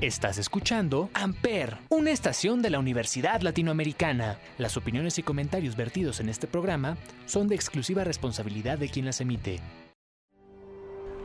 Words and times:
Estás 0.00 0.38
escuchando 0.38 1.10
Amper, 1.12 1.78
una 1.88 2.12
estación 2.12 2.62
de 2.62 2.70
la 2.70 2.78
Universidad 2.78 3.40
Latinoamericana. 3.40 4.38
Las 4.56 4.76
opiniones 4.76 5.18
y 5.18 5.24
comentarios 5.24 5.74
vertidos 5.74 6.20
en 6.20 6.28
este 6.28 6.46
programa 6.46 6.96
son 7.26 7.48
de 7.48 7.56
exclusiva 7.56 8.04
responsabilidad 8.04 8.78
de 8.78 8.90
quien 8.90 9.06
las 9.06 9.20
emite. 9.20 9.58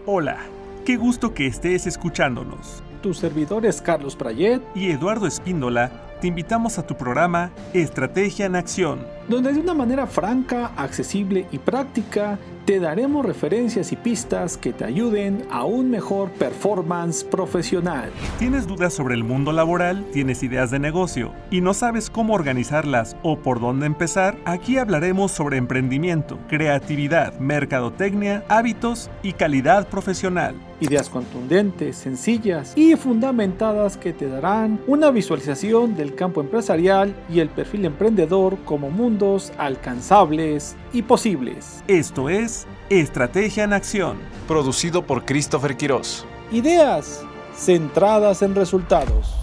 Hola, 0.08 0.40
qué 0.88 0.98
gusto 0.98 1.36
que 1.36 1.46
estés 1.46 1.86
escuchándonos. 1.86 2.82
Tus 3.04 3.20
servidores 3.20 3.80
Carlos 3.80 4.16
Prayet 4.16 4.64
y 4.74 4.90
Eduardo 4.90 5.28
Espíndola 5.28 5.92
te 6.20 6.26
invitamos 6.30 6.80
a 6.80 6.88
tu 6.88 6.98
programa 6.98 7.52
Estrategia 7.74 8.48
en 8.48 8.56
Acción, 8.56 9.06
donde 9.28 9.54
de 9.54 9.60
una 9.60 9.74
manera 9.74 10.08
franca, 10.08 10.72
accesible 10.76 11.48
y 11.52 11.60
práctica 11.60 12.40
te 12.66 12.80
daremos 12.80 13.26
referencias 13.26 13.92
y 13.92 13.98
pistas 13.98 14.58
que 14.58 14.72
te 14.72 14.86
ayuden 14.86 15.46
a 15.52 15.66
un 15.66 15.90
mejor 15.90 16.30
performance 16.32 17.24
profesional. 17.24 18.10
¿Tienes 18.40 18.68
dudas 18.68 18.94
sobre 18.94 19.16
el 19.16 19.24
mundo 19.26 19.52
laboral? 19.52 20.06
¿Tienes 20.14 20.44
ideas 20.44 20.72
de 20.72 20.80
negocio 20.80 21.34
y 21.52 21.60
no 21.60 21.74
sabes 21.74 22.10
cómo 22.10 22.34
organizarlas 22.34 23.18
o 23.22 23.38
por 23.38 23.60
dónde 23.60 23.86
empezar? 23.86 24.38
Aquí 24.46 24.78
hablaremos 24.78 25.32
sobre 25.32 25.58
emprendimiento, 25.58 26.40
creatividad, 26.48 27.38
mercadotecnia, 27.40 28.46
hábitos 28.48 29.10
y 29.24 29.34
calidad 29.34 29.90
profesional. 29.90 30.56
Ideas 30.80 31.10
contundentes, 31.10 31.98
sencillas 31.98 32.74
y 32.76 32.96
fundamentadas 32.96 33.96
que 33.98 34.12
te 34.12 34.28
darán 34.28 34.82
una 34.88 35.12
visualización 35.12 35.96
del 35.96 36.16
campo 36.16 36.42
empresarial 36.42 37.16
y 37.30 37.40
el 37.40 37.50
perfil 37.50 37.86
emprendedor 37.86 38.58
como 38.66 38.90
mundos 39.14 39.54
alcanzables 39.60 40.76
y 40.92 41.04
posibles. 41.04 41.84
Esto 41.88 42.30
es 42.30 42.66
Estrategia 42.90 43.64
en 43.64 43.74
Acción. 43.74 44.18
Producido 44.48 45.06
por 45.06 45.24
Christopher 45.24 45.78
Quiroz. 45.78 46.26
Ideas 46.52 47.24
centradas 47.56 48.42
en 48.42 48.56
resultados. 48.56 49.36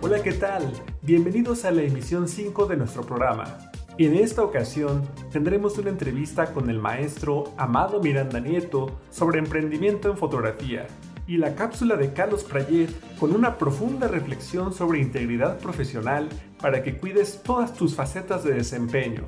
Hola, 0.00 0.22
¿qué 0.22 0.32
tal? 0.32 0.72
Bienvenidos 1.02 1.66
a 1.66 1.70
la 1.72 1.82
emisión 1.82 2.26
5 2.26 2.66
de 2.66 2.76
nuestro 2.78 3.02
programa. 3.02 3.70
En 3.98 4.14
esta 4.14 4.42
ocasión 4.42 5.02
tendremos 5.30 5.76
una 5.76 5.90
entrevista 5.90 6.54
con 6.54 6.70
el 6.70 6.78
maestro 6.78 7.52
Amado 7.58 8.00
Miranda 8.00 8.40
Nieto 8.40 8.98
sobre 9.10 9.40
emprendimiento 9.40 10.10
en 10.10 10.16
fotografía 10.16 10.86
y 11.26 11.36
la 11.36 11.54
cápsula 11.54 11.96
de 11.96 12.12
Carlos 12.12 12.44
Prayet 12.44 12.90
con 13.18 13.34
una 13.34 13.58
profunda 13.58 14.08
reflexión 14.08 14.72
sobre 14.72 15.00
integridad 15.00 15.58
profesional 15.58 16.28
para 16.60 16.82
que 16.82 16.96
cuides 16.96 17.42
todas 17.42 17.74
tus 17.74 17.94
facetas 17.94 18.44
de 18.44 18.54
desempeño. 18.54 19.24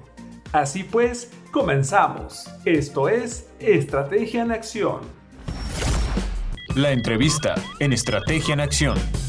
Así 0.53 0.83
pues, 0.83 1.31
comenzamos. 1.51 2.49
Esto 2.65 3.09
es 3.09 3.49
Estrategia 3.59 4.43
en 4.43 4.53
Acción. 4.53 5.01
La 6.75 6.93
entrevista 6.93 7.55
en 7.81 7.93
Estrategia 7.93 8.55
en 8.55 8.61
Acción. 8.61 9.28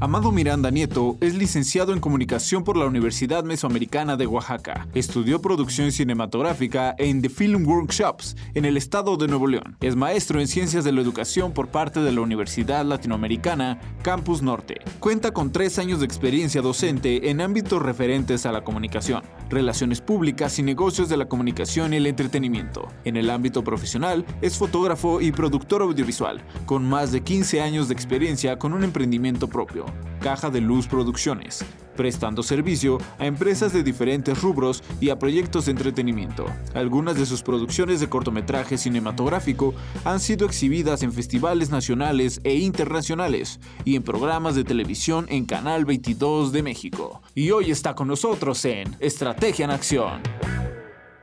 Amado 0.00 0.32
Miranda 0.32 0.72
Nieto 0.72 1.16
es 1.20 1.34
licenciado 1.34 1.92
en 1.92 2.00
comunicación 2.00 2.64
por 2.64 2.76
la 2.76 2.84
Universidad 2.84 3.44
Mesoamericana 3.44 4.16
de 4.16 4.26
Oaxaca. 4.26 4.88
Estudió 4.92 5.40
producción 5.40 5.92
cinematográfica 5.92 6.96
en 6.98 7.22
The 7.22 7.28
Film 7.28 7.64
Workshops 7.64 8.36
en 8.54 8.64
el 8.64 8.76
estado 8.76 9.16
de 9.16 9.28
Nuevo 9.28 9.46
León. 9.46 9.76
Es 9.80 9.94
maestro 9.94 10.40
en 10.40 10.48
ciencias 10.48 10.82
de 10.82 10.90
la 10.90 11.00
educación 11.00 11.52
por 11.52 11.68
parte 11.68 12.00
de 12.00 12.10
la 12.10 12.22
Universidad 12.22 12.84
Latinoamericana 12.84 13.78
Campus 14.02 14.42
Norte. 14.42 14.80
Cuenta 14.98 15.30
con 15.30 15.52
tres 15.52 15.78
años 15.78 16.00
de 16.00 16.06
experiencia 16.06 16.60
docente 16.60 17.30
en 17.30 17.40
ámbitos 17.40 17.80
referentes 17.80 18.46
a 18.46 18.52
la 18.52 18.64
comunicación, 18.64 19.22
relaciones 19.48 20.00
públicas 20.00 20.58
y 20.58 20.64
negocios 20.64 21.08
de 21.08 21.18
la 21.18 21.28
comunicación 21.28 21.94
y 21.94 21.98
el 21.98 22.08
entretenimiento. 22.08 22.88
En 23.04 23.16
el 23.16 23.30
ámbito 23.30 23.62
profesional 23.62 24.26
es 24.42 24.58
fotógrafo 24.58 25.20
y 25.20 25.30
productor 25.30 25.82
audiovisual, 25.82 26.42
con 26.66 26.84
más 26.84 27.12
de 27.12 27.22
15 27.22 27.62
años 27.62 27.86
de 27.86 27.94
experiencia 27.94 28.58
con 28.58 28.72
un 28.72 28.82
emprendimiento 28.82 29.48
propio. 29.48 29.83
Caja 30.20 30.50
de 30.50 30.60
Luz 30.60 30.86
Producciones, 30.86 31.64
prestando 31.96 32.42
servicio 32.42 32.98
a 33.18 33.26
empresas 33.26 33.72
de 33.72 33.82
diferentes 33.82 34.40
rubros 34.40 34.82
y 35.00 35.10
a 35.10 35.18
proyectos 35.18 35.66
de 35.66 35.72
entretenimiento. 35.72 36.46
Algunas 36.74 37.16
de 37.16 37.26
sus 37.26 37.42
producciones 37.42 38.00
de 38.00 38.08
cortometraje 38.08 38.78
cinematográfico 38.78 39.74
han 40.04 40.20
sido 40.20 40.46
exhibidas 40.46 41.02
en 41.02 41.12
festivales 41.12 41.70
nacionales 41.70 42.40
e 42.44 42.54
internacionales 42.54 43.60
y 43.84 43.96
en 43.96 44.02
programas 44.02 44.54
de 44.54 44.64
televisión 44.64 45.26
en 45.28 45.44
Canal 45.44 45.84
22 45.84 46.52
de 46.52 46.62
México. 46.62 47.20
Y 47.34 47.50
hoy 47.50 47.70
está 47.70 47.94
con 47.94 48.08
nosotros 48.08 48.64
en 48.64 48.96
Estrategia 49.00 49.66
en 49.66 49.70
Acción. 49.70 50.22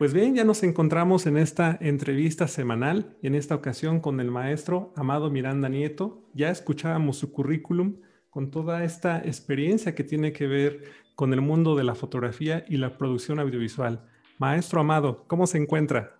Pues 0.01 0.13
bien, 0.13 0.33
ya 0.33 0.43
nos 0.43 0.63
encontramos 0.63 1.27
en 1.27 1.37
esta 1.37 1.77
entrevista 1.79 2.47
semanal, 2.47 3.15
en 3.21 3.35
esta 3.35 3.53
ocasión 3.53 3.99
con 3.99 4.19
el 4.19 4.31
maestro 4.31 4.91
Amado 4.95 5.29
Miranda 5.29 5.69
Nieto. 5.69 6.23
Ya 6.33 6.49
escuchábamos 6.49 7.17
su 7.17 7.31
currículum 7.31 7.97
con 8.31 8.49
toda 8.49 8.85
esta 8.85 9.19
experiencia 9.19 9.93
que 9.93 10.05
tiene 10.05 10.31
que 10.31 10.47
ver 10.47 10.83
con 11.15 11.33
el 11.33 11.41
mundo 11.41 11.75
de 11.75 11.83
la 11.83 11.95
fotografía 11.95 12.63
y 12.67 12.77
la 12.77 12.97
producción 12.97 13.39
audiovisual. 13.39 14.07
Maestro 14.39 14.79
Amado, 14.79 15.25
¿cómo 15.27 15.45
se 15.45 15.57
encuentra? 15.57 16.17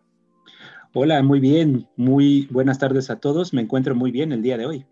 Hola, 0.94 1.24
muy 1.24 1.40
bien. 1.40 1.88
Muy 1.96 2.50
buenas 2.52 2.80
tardes 2.80 3.10
a 3.10 3.22
todos. 3.22 3.54
Me 3.54 3.62
encuentro 3.62 3.96
muy 3.96 4.12
bien 4.12 4.34
el 4.34 4.42
día 4.44 4.58
de 4.58 4.66
hoy. 4.66 4.86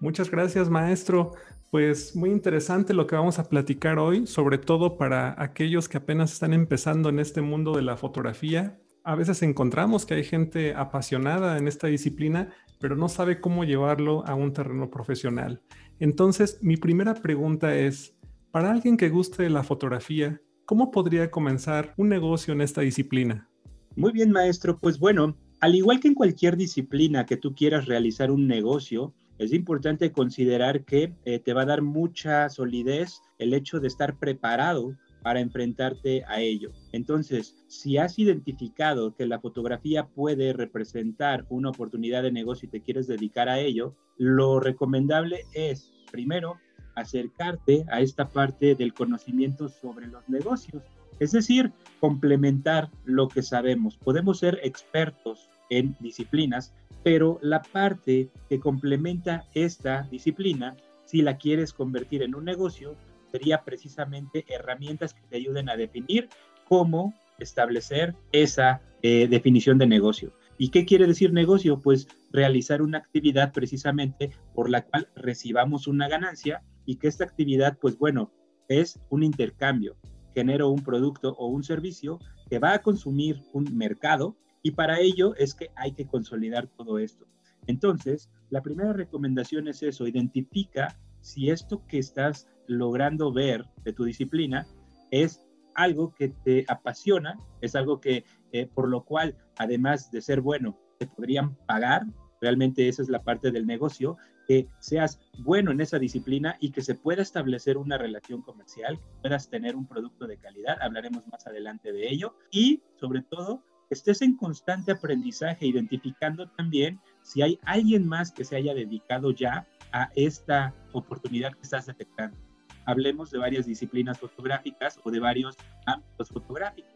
Muchas 0.00 0.30
gracias, 0.30 0.70
maestro. 0.70 1.32
Pues 1.70 2.16
muy 2.16 2.30
interesante 2.30 2.94
lo 2.94 3.06
que 3.06 3.14
vamos 3.14 3.38
a 3.38 3.50
platicar 3.50 3.98
hoy, 3.98 4.26
sobre 4.26 4.56
todo 4.56 4.96
para 4.96 5.34
aquellos 5.36 5.86
que 5.86 5.98
apenas 5.98 6.32
están 6.32 6.54
empezando 6.54 7.10
en 7.10 7.18
este 7.18 7.42
mundo 7.42 7.76
de 7.76 7.82
la 7.82 7.98
fotografía. 7.98 8.80
A 9.02 9.16
veces 9.16 9.42
encontramos 9.42 10.06
que 10.06 10.14
hay 10.14 10.24
gente 10.24 10.72
apasionada 10.74 11.58
en 11.58 11.68
esta 11.68 11.88
disciplina, 11.88 12.48
pero 12.80 12.96
no 12.96 13.10
sabe 13.10 13.38
cómo 13.38 13.64
llevarlo 13.64 14.26
a 14.26 14.34
un 14.34 14.54
terreno 14.54 14.90
profesional. 14.90 15.60
Entonces, 16.00 16.58
mi 16.60 16.76
primera 16.76 17.14
pregunta 17.14 17.76
es, 17.76 18.14
para 18.50 18.70
alguien 18.70 18.96
que 18.96 19.08
guste 19.08 19.42
de 19.42 19.50
la 19.50 19.62
fotografía, 19.62 20.40
¿cómo 20.64 20.90
podría 20.90 21.30
comenzar 21.30 21.94
un 21.96 22.08
negocio 22.08 22.52
en 22.52 22.60
esta 22.60 22.80
disciplina? 22.80 23.48
Muy 23.96 24.12
bien, 24.12 24.30
maestro. 24.30 24.78
Pues 24.78 24.98
bueno, 24.98 25.36
al 25.60 25.74
igual 25.74 26.00
que 26.00 26.08
en 26.08 26.14
cualquier 26.14 26.56
disciplina 26.56 27.26
que 27.26 27.36
tú 27.36 27.54
quieras 27.54 27.86
realizar 27.86 28.30
un 28.30 28.46
negocio, 28.46 29.14
es 29.38 29.52
importante 29.52 30.12
considerar 30.12 30.84
que 30.84 31.14
eh, 31.24 31.38
te 31.38 31.52
va 31.52 31.62
a 31.62 31.66
dar 31.66 31.82
mucha 31.82 32.48
solidez 32.48 33.20
el 33.38 33.54
hecho 33.54 33.80
de 33.80 33.88
estar 33.88 34.18
preparado 34.18 34.94
para 35.24 35.40
enfrentarte 35.40 36.22
a 36.28 36.42
ello. 36.42 36.70
Entonces, 36.92 37.56
si 37.66 37.96
has 37.96 38.18
identificado 38.18 39.14
que 39.16 39.24
la 39.24 39.40
fotografía 39.40 40.06
puede 40.06 40.52
representar 40.52 41.46
una 41.48 41.70
oportunidad 41.70 42.22
de 42.22 42.30
negocio 42.30 42.66
y 42.66 42.70
te 42.70 42.82
quieres 42.82 43.06
dedicar 43.06 43.48
a 43.48 43.58
ello, 43.58 43.96
lo 44.18 44.60
recomendable 44.60 45.40
es, 45.54 45.90
primero, 46.12 46.58
acercarte 46.94 47.86
a 47.90 48.02
esta 48.02 48.28
parte 48.28 48.74
del 48.74 48.92
conocimiento 48.92 49.70
sobre 49.70 50.08
los 50.08 50.28
negocios. 50.28 50.82
Es 51.20 51.32
decir, 51.32 51.72
complementar 52.00 52.90
lo 53.06 53.28
que 53.28 53.42
sabemos. 53.42 53.96
Podemos 53.96 54.40
ser 54.40 54.60
expertos 54.62 55.48
en 55.70 55.96
disciplinas, 56.00 56.74
pero 57.02 57.38
la 57.40 57.62
parte 57.62 58.28
que 58.50 58.60
complementa 58.60 59.46
esta 59.54 60.02
disciplina, 60.10 60.76
si 61.06 61.22
la 61.22 61.38
quieres 61.38 61.72
convertir 61.72 62.22
en 62.22 62.34
un 62.34 62.44
negocio, 62.44 62.94
sería 63.34 63.64
precisamente 63.64 64.44
herramientas 64.46 65.12
que 65.12 65.26
te 65.26 65.38
ayuden 65.38 65.68
a 65.68 65.76
definir 65.76 66.28
cómo 66.68 67.14
establecer 67.40 68.14
esa 68.30 68.80
eh, 69.02 69.26
definición 69.26 69.76
de 69.76 69.88
negocio. 69.88 70.32
¿Y 70.56 70.68
qué 70.68 70.84
quiere 70.84 71.08
decir 71.08 71.32
negocio? 71.32 71.80
Pues 71.80 72.06
realizar 72.30 72.80
una 72.80 72.98
actividad 72.98 73.52
precisamente 73.52 74.30
por 74.54 74.70
la 74.70 74.84
cual 74.84 75.08
recibamos 75.16 75.88
una 75.88 76.06
ganancia 76.06 76.62
y 76.86 76.94
que 76.98 77.08
esta 77.08 77.24
actividad, 77.24 77.76
pues 77.80 77.98
bueno, 77.98 78.30
es 78.68 79.00
un 79.10 79.24
intercambio. 79.24 79.96
Genero 80.32 80.68
un 80.68 80.84
producto 80.84 81.34
o 81.36 81.48
un 81.48 81.64
servicio 81.64 82.20
que 82.48 82.60
va 82.60 82.72
a 82.72 82.82
consumir 82.82 83.42
un 83.52 83.76
mercado 83.76 84.36
y 84.62 84.70
para 84.70 85.00
ello 85.00 85.34
es 85.34 85.56
que 85.56 85.70
hay 85.74 85.90
que 85.90 86.06
consolidar 86.06 86.68
todo 86.68 87.00
esto. 87.00 87.26
Entonces, 87.66 88.30
la 88.50 88.62
primera 88.62 88.92
recomendación 88.92 89.66
es 89.66 89.82
eso, 89.82 90.06
identifica 90.06 90.96
si 91.20 91.50
esto 91.50 91.84
que 91.88 91.98
estás 91.98 92.46
logrando 92.66 93.32
ver 93.32 93.64
de 93.84 93.92
tu 93.92 94.04
disciplina 94.04 94.66
es 95.10 95.44
algo 95.74 96.14
que 96.14 96.28
te 96.28 96.64
apasiona, 96.68 97.38
es 97.60 97.74
algo 97.74 98.00
que 98.00 98.24
eh, 98.52 98.66
por 98.72 98.88
lo 98.88 99.04
cual, 99.04 99.36
además 99.58 100.10
de 100.10 100.22
ser 100.22 100.40
bueno, 100.40 100.78
te 100.98 101.06
podrían 101.06 101.56
pagar, 101.66 102.06
realmente 102.40 102.88
esa 102.88 103.02
es 103.02 103.08
la 103.08 103.22
parte 103.22 103.50
del 103.50 103.66
negocio, 103.66 104.16
que 104.46 104.68
seas 104.78 105.18
bueno 105.38 105.72
en 105.72 105.80
esa 105.80 105.98
disciplina 105.98 106.56
y 106.60 106.70
que 106.70 106.82
se 106.82 106.94
pueda 106.94 107.22
establecer 107.22 107.76
una 107.76 107.98
relación 107.98 108.42
comercial, 108.42 109.00
puedas 109.22 109.48
tener 109.48 109.74
un 109.74 109.86
producto 109.86 110.26
de 110.26 110.36
calidad, 110.36 110.76
hablaremos 110.80 111.26
más 111.28 111.46
adelante 111.46 111.92
de 111.92 112.08
ello, 112.08 112.36
y 112.50 112.82
sobre 112.96 113.22
todo, 113.22 113.64
estés 113.90 114.22
en 114.22 114.36
constante 114.36 114.92
aprendizaje, 114.92 115.66
identificando 115.66 116.48
también 116.50 117.00
si 117.22 117.42
hay 117.42 117.58
alguien 117.64 118.06
más 118.06 118.32
que 118.32 118.44
se 118.44 118.56
haya 118.56 118.74
dedicado 118.74 119.30
ya 119.30 119.66
a 119.92 120.10
esta 120.14 120.74
oportunidad 120.92 121.52
que 121.54 121.62
estás 121.62 121.86
detectando. 121.86 122.43
Hablemos 122.86 123.30
de 123.30 123.38
varias 123.38 123.66
disciplinas 123.66 124.18
fotográficas 124.18 125.00
o 125.04 125.10
de 125.10 125.20
varios 125.20 125.56
ámbitos 125.86 126.28
fotográficos, 126.28 126.92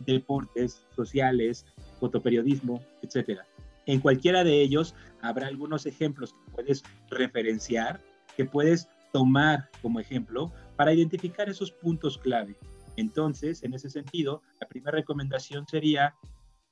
deportes, 0.00 0.86
sociales, 0.94 1.66
fotoperiodismo, 2.00 2.82
etcétera. 3.02 3.46
En 3.86 4.00
cualquiera 4.00 4.44
de 4.44 4.60
ellos 4.60 4.94
habrá 5.20 5.48
algunos 5.48 5.86
ejemplos 5.86 6.32
que 6.32 6.52
puedes 6.52 6.82
referenciar, 7.10 8.00
que 8.36 8.44
puedes 8.44 8.88
tomar 9.12 9.68
como 9.82 10.00
ejemplo 10.00 10.52
para 10.76 10.92
identificar 10.92 11.48
esos 11.48 11.72
puntos 11.72 12.18
clave. 12.18 12.56
Entonces, 12.96 13.62
en 13.62 13.74
ese 13.74 13.90
sentido, 13.90 14.42
la 14.60 14.68
primera 14.68 14.96
recomendación 14.96 15.66
sería 15.66 16.14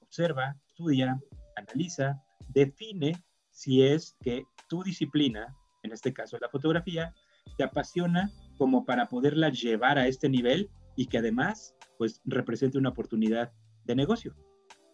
observa, 0.00 0.56
estudia, 0.69 1.20
analiza, 1.56 2.22
define 2.49 3.12
si 3.50 3.82
es 3.82 4.17
que 4.20 4.44
tu 4.69 4.82
disciplina, 4.82 5.55
en 5.82 5.93
este 5.93 6.12
caso 6.12 6.38
la 6.40 6.49
fotografía, 6.49 7.14
te 7.56 7.64
apasiona 7.64 8.31
como 8.61 8.85
para 8.85 9.09
poderla 9.09 9.49
llevar 9.49 9.99
a 9.99 10.07
este 10.07 10.29
nivel 10.29 10.69
y 10.95 11.07
que 11.07 11.17
además 11.17 11.75
pues 11.97 12.21
represente 12.27 12.77
una 12.77 12.91
oportunidad 12.91 13.53
de 13.87 13.97
negocio. 13.97 14.35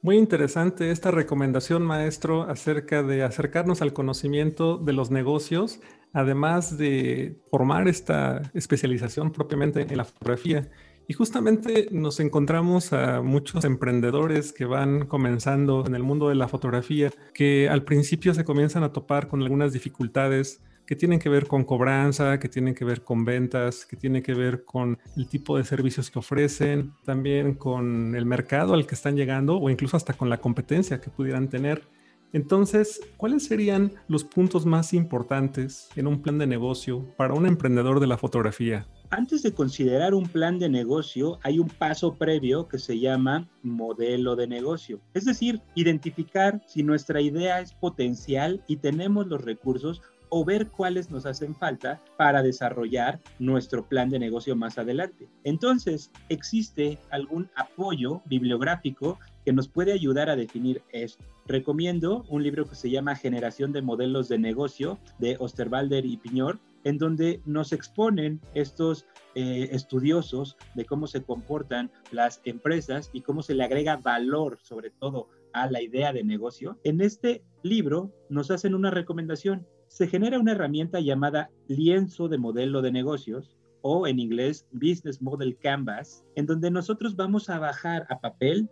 Muy 0.03 0.19
interesante 0.19 0.93
esta 0.93 1.11
recomendación, 1.11 1.83
maestro, 1.83 2.45
acerca 2.45 3.03
de 3.03 3.25
acercarnos 3.25 3.83
al 3.83 3.93
conocimiento 3.93 4.77
de 4.77 4.93
los 4.93 5.11
negocios, 5.11 5.81
además 6.13 6.79
de 6.79 7.41
formar 7.51 7.89
esta 7.89 8.41
especialización 8.55 9.33
propiamente 9.33 9.81
en 9.81 9.97
la 9.97 10.05
fotografía. 10.05 10.71
Y 11.09 11.15
justamente 11.15 11.89
nos 11.91 12.21
encontramos 12.21 12.93
a 12.93 13.21
muchos 13.21 13.65
emprendedores 13.65 14.53
que 14.53 14.65
van 14.65 15.07
comenzando 15.07 15.85
en 15.85 15.97
el 15.97 16.05
mundo 16.05 16.29
de 16.29 16.37
la 16.37 16.47
fotografía, 16.47 17.11
que 17.35 17.69
al 17.69 17.83
principio 17.83 18.33
se 18.33 18.45
comienzan 18.45 18.85
a 18.85 18.93
topar 18.93 19.27
con 19.27 19.43
algunas 19.43 19.73
dificultades 19.73 20.63
que 20.87 20.97
tienen 20.97 21.19
que 21.19 21.29
ver 21.29 21.47
con 21.47 21.65
cobranza, 21.65 22.39
que 22.39 22.49
tienen 22.49 22.75
que 22.75 22.85
ver 22.85 23.03
con 23.03 23.25
ventas, 23.25 23.85
que 23.85 23.97
tienen 23.97 24.23
que 24.23 24.35
ver 24.35 24.65
con 24.65 24.99
el 25.17 25.29
tipo 25.29 25.57
de 25.57 25.65
servicios 25.65 26.11
que 26.11 26.19
ofrecen, 26.19 26.95
también 27.05 27.55
con 27.55 28.15
el 28.15 28.25
mercado 28.25 28.75
al 28.75 28.87
que 28.87 28.95
están 28.95 29.17
llegando 29.17 29.59
o 29.59 29.69
incluso 29.69 29.97
hasta 29.97 30.15
con 30.15 30.31
la 30.31 30.39
competencia 30.39 31.01
que 31.01 31.11
pudieran 31.11 31.49
tener. 31.49 31.83
Entonces, 32.33 33.01
¿cuáles 33.17 33.47
serían 33.47 33.93
los 34.09 34.25
puntos 34.25 34.67
más 34.67 34.93
importantes 34.93 35.89
en 35.97 36.07
un 36.07 36.23
plan 36.23 36.39
de 36.39 36.47
negocio 36.47 37.07
para 37.17 37.35
un 37.35 37.47
emprendedor 37.47 38.01
de 38.01 38.07
la 38.07 38.19
fotografía? 38.19 38.87
Antes 39.11 39.43
de 39.43 39.55
considerar 39.55 40.15
un 40.15 40.27
plan 40.27 40.59
de 40.59 40.69
negocio, 40.69 41.39
hay 41.43 41.61
un 41.61 41.69
paso 41.69 42.17
previo 42.17 42.67
que 42.67 42.79
se 42.79 42.99
llama 42.99 43.49
modelo 43.63 44.35
de 44.35 44.49
negocio. 44.49 45.01
Es 45.15 45.25
decir, 45.25 45.63
identificar 45.77 46.61
si 46.67 46.83
nuestra 46.83 47.21
idea 47.21 47.61
es 47.61 47.73
potencial 47.73 48.63
y 48.67 48.79
tenemos 48.79 49.29
los 49.29 49.43
recursos 49.43 50.03
o 50.29 50.45
ver 50.45 50.69
cuáles 50.69 51.11
nos 51.11 51.27
hacen 51.27 51.55
falta 51.55 52.01
para 52.17 52.43
desarrollar 52.43 53.21
nuestro 53.39 53.89
plan 53.89 54.11
de 54.11 54.19
negocio 54.19 54.57
más 54.57 54.79
adelante. 54.79 55.29
Entonces, 55.45 56.11
¿existe 56.29 56.99
algún 57.11 57.51
apoyo 57.55 58.23
bibliográfico 58.27 59.19
que 59.45 59.53
nos 59.53 59.69
puede 59.69 59.93
ayudar 59.93 60.29
a 60.31 60.37
definir 60.37 60.83
esto? 60.93 61.25
Recomiendo 61.47 62.25
un 62.29 62.43
libro 62.43 62.69
que 62.69 62.75
se 62.75 62.91
llama 62.91 63.15
Generación 63.15 63.73
de 63.73 63.83
Modelos 63.83 64.29
de 64.29 64.39
Negocio 64.39 64.99
de 65.19 65.37
Osterwalder 65.39 66.05
y 66.05 66.17
Piñor, 66.17 66.59
en 66.83 66.99
donde 66.99 67.41
nos 67.45 67.73
exponen 67.73 68.41
estos 68.55 69.07
eh, 69.35 69.69
estudiosos 69.73 70.57
de 70.75 70.85
cómo 70.85 71.07
se 71.07 71.23
comportan 71.23 71.91
las 72.11 72.41
empresas 72.45 73.11
y 73.13 73.23
cómo 73.23 73.43
se 73.43 73.55
le 73.55 73.65
agrega 73.65 73.97
valor, 73.97 74.59
sobre 74.63 74.91
todo, 74.91 75.29
a 75.53 75.71
la 75.71 75.83
idea 75.83 76.13
de 76.13 76.23
negocio. 76.23 76.79
En 76.85 77.01
este 77.01 77.43
libro 77.63 78.13
nos 78.29 78.51
hacen 78.51 78.75
una 78.75 78.91
recomendación 78.91 79.67
se 79.97 80.09
genera 80.09 80.39
una 80.39 80.53
herramienta 80.53 81.01
llamada 81.01 81.49
lienzo 81.69 82.29
de 82.29 82.37
modelo 82.37 82.83
de 82.83 82.93
negocios 82.93 83.57
o 83.81 84.07
en 84.07 84.19
inglés 84.19 84.67
Business 84.71 85.23
Model 85.23 85.57
Canvas, 85.57 86.23
en 86.35 86.45
donde 86.45 86.71
nosotros 86.71 87.17
vamos 87.17 87.49
a 87.49 87.59
bajar 87.59 88.07
a 88.11 88.21
papel 88.21 88.69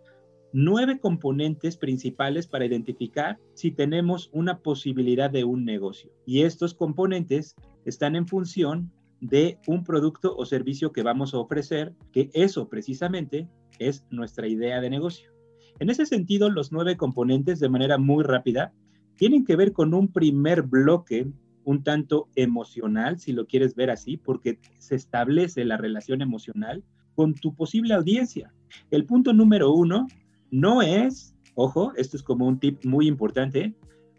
nueve 0.53 0.99
componentes 0.99 1.77
principales 1.77 2.45
para 2.45 2.65
identificar 2.65 3.39
si 3.55 3.71
tenemos 3.71 4.29
una 4.33 4.59
posibilidad 4.59 5.31
de 5.31 5.45
un 5.45 5.65
negocio. 5.65 6.11
Y 6.27 6.43
estos 6.43 6.75
componentes 6.75 7.55
están 7.85 8.15
en 8.15 8.27
función 8.27 8.91
de 9.19 9.57
un 9.65 9.83
producto 9.83 10.35
o 10.37 10.45
servicio 10.45 10.91
que 10.91 11.01
vamos 11.01 11.33
a 11.33 11.39
ofrecer, 11.39 11.95
que 12.11 12.29
eso 12.33 12.69
precisamente 12.69 13.49
es 13.79 14.05
nuestra 14.11 14.47
idea 14.47 14.79
de 14.79 14.91
negocio. 14.91 15.31
En 15.79 15.89
ese 15.89 16.05
sentido, 16.05 16.51
los 16.51 16.71
nueve 16.71 16.97
componentes, 16.97 17.59
de 17.59 17.69
manera 17.69 17.97
muy 17.97 18.23
rápida, 18.23 18.75
tienen 19.17 19.45
que 19.45 19.55
ver 19.55 19.73
con 19.73 19.93
un 19.93 20.07
primer 20.07 20.61
bloque 20.61 21.27
un 21.65 21.83
tanto 21.83 22.29
emocional, 22.35 23.19
si 23.19 23.33
lo 23.33 23.47
quieres 23.47 23.75
ver 23.75 23.89
así, 23.89 24.17
porque 24.17 24.59
se 24.77 24.95
establece 24.95 25.65
la 25.65 25.77
relación 25.77 26.21
emocional 26.21 26.83
con 27.15 27.33
tu 27.33 27.55
posible 27.55 27.93
audiencia. 27.93 28.53
El 28.91 29.05
punto 29.05 29.33
número 29.33 29.73
uno 29.73 30.07
no 30.51 30.81
es, 30.81 31.35
ojo, 31.55 31.91
esto 31.95 32.17
es 32.17 32.23
como 32.23 32.47
un 32.47 32.59
tip 32.59 32.85
muy 32.85 33.07
importante, 33.07 33.73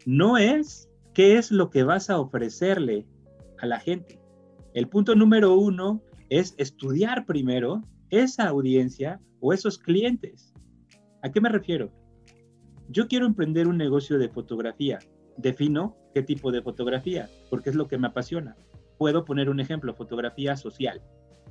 no 0.05 0.37
es 0.37 0.89
qué 1.13 1.37
es 1.37 1.51
lo 1.51 1.69
que 1.69 1.83
vas 1.83 2.09
a 2.09 2.19
ofrecerle 2.19 3.05
a 3.59 3.65
la 3.65 3.79
gente. 3.79 4.19
El 4.73 4.87
punto 4.89 5.15
número 5.15 5.57
uno 5.57 6.01
es 6.29 6.53
estudiar 6.57 7.25
primero 7.25 7.81
esa 8.09 8.47
audiencia 8.49 9.21
o 9.39 9.53
esos 9.53 9.77
clientes. 9.77 10.53
¿A 11.23 11.31
qué 11.31 11.41
me 11.41 11.49
refiero? 11.49 11.91
Yo 12.89 13.09
quiero 13.09 13.25
emprender 13.25 13.67
un 13.67 13.77
negocio 13.77 14.17
de 14.17 14.29
fotografía. 14.29 14.99
Defino 15.35 15.97
qué 16.13 16.23
tipo 16.23 16.53
de 16.53 16.61
fotografía, 16.61 17.29
porque 17.49 17.69
es 17.69 17.75
lo 17.75 17.87
que 17.87 17.97
me 17.97 18.07
apasiona. 18.07 18.55
Puedo 18.97 19.25
poner 19.25 19.49
un 19.49 19.59
ejemplo, 19.59 19.93
fotografía 19.93 20.55
social, 20.55 21.01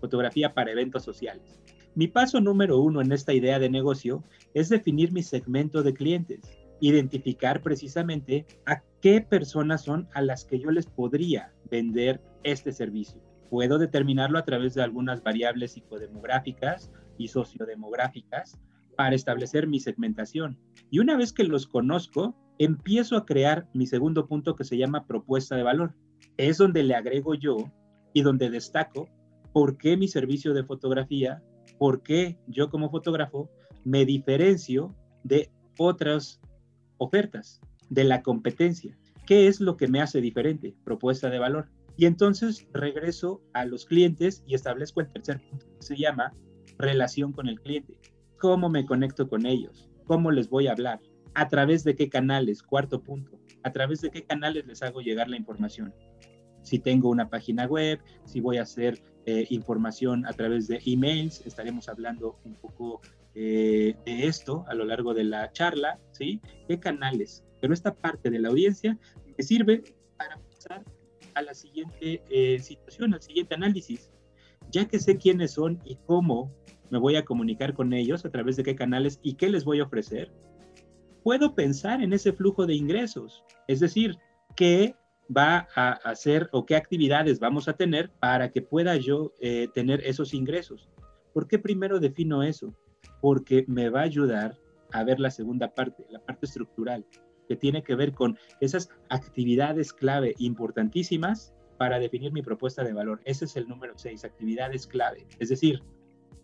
fotografía 0.00 0.54
para 0.54 0.72
eventos 0.72 1.04
sociales. 1.04 1.60
Mi 1.94 2.08
paso 2.08 2.40
número 2.40 2.80
uno 2.80 3.02
en 3.02 3.12
esta 3.12 3.34
idea 3.34 3.58
de 3.58 3.68
negocio 3.68 4.24
es 4.54 4.70
definir 4.70 5.12
mi 5.12 5.22
segmento 5.22 5.82
de 5.82 5.92
clientes, 5.92 6.40
identificar 6.80 7.60
precisamente 7.60 8.46
a 8.64 8.82
qué 9.02 9.20
personas 9.20 9.84
son 9.84 10.08
a 10.14 10.22
las 10.22 10.46
que 10.46 10.58
yo 10.58 10.70
les 10.70 10.86
podría 10.86 11.52
vender 11.70 12.22
este 12.44 12.72
servicio. 12.72 13.20
Puedo 13.50 13.78
determinarlo 13.78 14.38
a 14.38 14.44
través 14.44 14.72
de 14.74 14.82
algunas 14.82 15.22
variables 15.22 15.72
psicodemográficas 15.72 16.90
y 17.18 17.28
sociodemográficas 17.28 18.58
para 18.96 19.14
establecer 19.14 19.66
mi 19.66 19.78
segmentación. 19.78 20.58
Y 20.90 20.98
una 20.98 21.16
vez 21.16 21.32
que 21.32 21.44
los 21.44 21.66
conozco, 21.66 22.34
empiezo 22.58 23.16
a 23.16 23.26
crear 23.26 23.68
mi 23.74 23.86
segundo 23.86 24.26
punto 24.26 24.56
que 24.56 24.64
se 24.64 24.78
llama 24.78 25.06
propuesta 25.06 25.56
de 25.56 25.62
valor. 25.62 25.94
Es 26.36 26.58
donde 26.58 26.82
le 26.82 26.94
agrego 26.94 27.34
yo 27.34 27.56
y 28.14 28.22
donde 28.22 28.50
destaco 28.50 29.08
por 29.52 29.76
qué 29.76 29.96
mi 29.96 30.08
servicio 30.08 30.54
de 30.54 30.64
fotografía, 30.64 31.42
por 31.78 32.02
qué 32.02 32.38
yo 32.46 32.70
como 32.70 32.90
fotógrafo 32.90 33.50
me 33.84 34.04
diferencio 34.04 34.94
de 35.22 35.50
otras 35.78 36.40
ofertas, 36.98 37.60
de 37.90 38.04
la 38.04 38.22
competencia. 38.22 38.98
¿Qué 39.26 39.48
es 39.48 39.60
lo 39.60 39.76
que 39.76 39.88
me 39.88 40.00
hace 40.00 40.20
diferente? 40.20 40.74
Propuesta 40.84 41.30
de 41.30 41.38
valor. 41.38 41.68
Y 41.96 42.06
entonces 42.06 42.66
regreso 42.72 43.42
a 43.52 43.64
los 43.64 43.86
clientes 43.86 44.42
y 44.46 44.54
establezco 44.54 45.00
el 45.00 45.10
tercer 45.10 45.40
punto 45.48 45.66
que 45.66 45.86
se 45.86 45.96
llama 45.96 46.32
relación 46.78 47.32
con 47.32 47.48
el 47.48 47.60
cliente 47.60 47.98
cómo 48.38 48.68
me 48.68 48.86
conecto 48.86 49.28
con 49.28 49.46
ellos, 49.46 49.88
cómo 50.06 50.30
les 50.30 50.48
voy 50.48 50.66
a 50.66 50.72
hablar, 50.72 51.00
a 51.34 51.48
través 51.48 51.84
de 51.84 51.94
qué 51.94 52.08
canales, 52.08 52.62
cuarto 52.62 53.02
punto, 53.02 53.38
a 53.62 53.72
través 53.72 54.00
de 54.00 54.10
qué 54.10 54.24
canales 54.24 54.66
les 54.66 54.82
hago 54.82 55.00
llegar 55.00 55.28
la 55.28 55.36
información. 55.36 55.94
Si 56.62 56.78
tengo 56.78 57.10
una 57.10 57.28
página 57.28 57.66
web, 57.66 58.00
si 58.24 58.40
voy 58.40 58.56
a 58.56 58.62
hacer 58.62 59.02
eh, 59.26 59.46
información 59.50 60.26
a 60.26 60.32
través 60.32 60.66
de 60.66 60.80
emails, 60.84 61.44
estaremos 61.46 61.88
hablando 61.88 62.38
un 62.44 62.54
poco 62.54 63.00
eh, 63.34 63.94
de 64.04 64.26
esto 64.26 64.64
a 64.66 64.74
lo 64.74 64.84
largo 64.84 65.12
de 65.12 65.24
la 65.24 65.52
charla, 65.52 66.00
¿sí? 66.12 66.40
¿Qué 66.66 66.80
canales? 66.80 67.44
Pero 67.60 67.74
esta 67.74 67.94
parte 67.94 68.30
de 68.30 68.38
la 68.38 68.48
audiencia 68.48 68.98
me 69.36 69.44
sirve 69.44 69.84
para 70.16 70.38
pasar 70.38 70.84
a 71.34 71.42
la 71.42 71.52
siguiente 71.52 72.22
eh, 72.30 72.58
situación, 72.60 73.12
al 73.12 73.20
siguiente 73.20 73.54
análisis. 73.54 74.10
Ya 74.70 74.86
que 74.86 74.98
sé 74.98 75.18
quiénes 75.18 75.52
son 75.52 75.80
y 75.84 75.96
cómo 76.06 76.50
me 76.90 76.98
voy 76.98 77.16
a 77.16 77.24
comunicar 77.24 77.74
con 77.74 77.92
ellos, 77.92 78.24
a 78.24 78.30
través 78.30 78.56
de 78.56 78.62
qué 78.62 78.76
canales 78.76 79.20
y 79.22 79.34
qué 79.34 79.48
les 79.48 79.64
voy 79.64 79.80
a 79.80 79.84
ofrecer, 79.84 80.32
puedo 81.22 81.54
pensar 81.54 82.02
en 82.02 82.12
ese 82.12 82.32
flujo 82.32 82.66
de 82.66 82.74
ingresos. 82.74 83.44
Es 83.66 83.80
decir, 83.80 84.16
qué 84.54 84.94
va 85.34 85.68
a 85.74 85.92
hacer 85.92 86.48
o 86.52 86.66
qué 86.66 86.76
actividades 86.76 87.40
vamos 87.40 87.68
a 87.68 87.74
tener 87.74 88.10
para 88.20 88.50
que 88.50 88.62
pueda 88.62 88.96
yo 88.96 89.32
eh, 89.40 89.68
tener 89.74 90.00
esos 90.04 90.34
ingresos. 90.34 90.88
¿Por 91.32 91.48
qué 91.48 91.58
primero 91.58 92.00
defino 92.00 92.42
eso? 92.42 92.74
Porque 93.20 93.64
me 93.66 93.88
va 93.90 94.00
a 94.00 94.04
ayudar 94.04 94.56
a 94.92 95.04
ver 95.04 95.20
la 95.20 95.30
segunda 95.30 95.74
parte, 95.74 96.06
la 96.10 96.20
parte 96.20 96.46
estructural, 96.46 97.04
que 97.48 97.56
tiene 97.56 97.82
que 97.82 97.94
ver 97.94 98.12
con 98.12 98.38
esas 98.60 98.88
actividades 99.08 99.92
clave 99.92 100.34
importantísimas 100.38 101.52
para 101.76 101.98
definir 101.98 102.32
mi 102.32 102.42
propuesta 102.42 102.84
de 102.84 102.92
valor. 102.92 103.20
Ese 103.24 103.44
es 103.44 103.56
el 103.56 103.68
número 103.68 103.94
6, 103.96 104.24
actividades 104.24 104.86
clave. 104.86 105.26
Es 105.38 105.48
decir, 105.48 105.82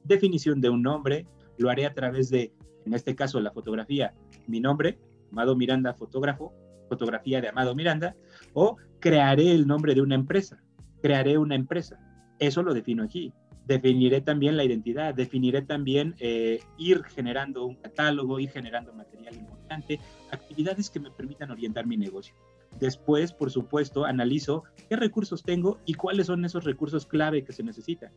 definición 0.05 0.61
de 0.61 0.71
un 0.71 0.83
nombre, 0.83 1.27
lo 1.59 1.71
haré 1.71 1.87
a 1.87 1.95
través 1.95 2.31
de, 2.31 2.53
en 2.85 2.95
este 2.95 3.15
caso, 3.15 3.41
la 3.41 3.53
fotografía, 3.53 4.15
mi 4.47 4.61
nombre, 4.61 4.99
Amado 5.31 5.57
Miranda, 5.57 5.95
fotógrafo, 5.95 6.53
fotografía 6.89 7.41
de 7.41 7.49
Amado 7.49 7.75
Miranda, 7.75 8.15
o 8.53 8.77
crearé 9.01 9.53
el 9.53 9.67
nombre 9.67 9.95
de 9.95 10.03
una 10.03 10.15
empresa, 10.15 10.63
crearé 11.01 11.39
una 11.39 11.55
empresa. 11.55 11.99
Eso 12.39 12.63
lo 12.63 12.75
defino 12.75 13.03
aquí. 13.03 13.33
definiré 13.65 14.21
también 14.21 14.57
la 14.57 14.65
identidad, 14.65 15.15
definiré 15.15 15.63
también 15.63 16.15
eh, 16.19 16.61
ir 16.79 17.05
generando 17.05 17.65
un 17.65 17.77
catálogo, 17.77 18.41
ir 18.41 18.51
generando 18.51 18.93
material 18.93 19.37
importante, 19.37 20.01
actividades 20.33 20.91
que 20.91 21.01
me 21.01 21.11
permitan 21.11 21.51
orientar 21.51 21.87
mi 21.87 21.97
negocio. 21.97 22.35
Después, 22.81 23.33
por 23.33 23.51
supuesto, 23.51 24.05
analizo 24.05 24.65
qué 24.89 24.97
recursos 24.97 25.43
tengo 25.43 25.79
y 25.85 25.95
cuáles 25.95 26.27
son 26.27 26.45
esos 26.45 26.65
recursos 26.65 27.07
clave 27.07 27.45
que 27.45 27.53
se 27.53 27.63
necesitan. 27.63 28.13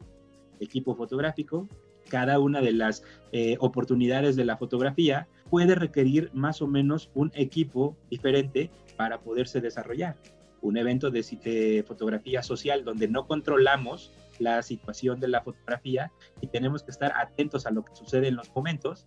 Equipo 0.60 0.96
fotográfico, 0.96 1.68
cada 2.10 2.40
una 2.40 2.62
de 2.62 2.72
las 2.72 3.04
eh, 3.32 3.58
oportunidades 3.60 4.36
de 4.36 4.46
la 4.46 4.58
fotografía 4.58 5.28
puede 5.50 5.76
requerir 5.76 6.30
más 6.34 6.62
o 6.62 6.68
menos 6.68 7.10
un 7.14 7.32
equipo 7.34 7.96
diferente 8.10 8.70
para 8.98 9.20
poderse 9.20 9.62
desarrollar. 9.62 10.16
Un 10.62 10.78
evento 10.78 11.12
de 11.12 11.84
fotografía 11.88 12.42
social 12.42 12.84
donde 12.84 13.08
no 13.08 13.28
controlamos 13.28 14.12
la 14.40 14.62
situación 14.62 15.20
de 15.20 15.28
la 15.28 15.42
fotografía 15.42 16.12
y 16.42 16.48
tenemos 16.48 16.84
que 16.84 16.92
estar 16.92 17.14
atentos 17.16 17.66
a 17.66 17.72
lo 17.72 17.84
que 17.84 17.96
sucede 17.96 18.28
en 18.28 18.36
los 18.36 18.54
momentos, 18.56 19.06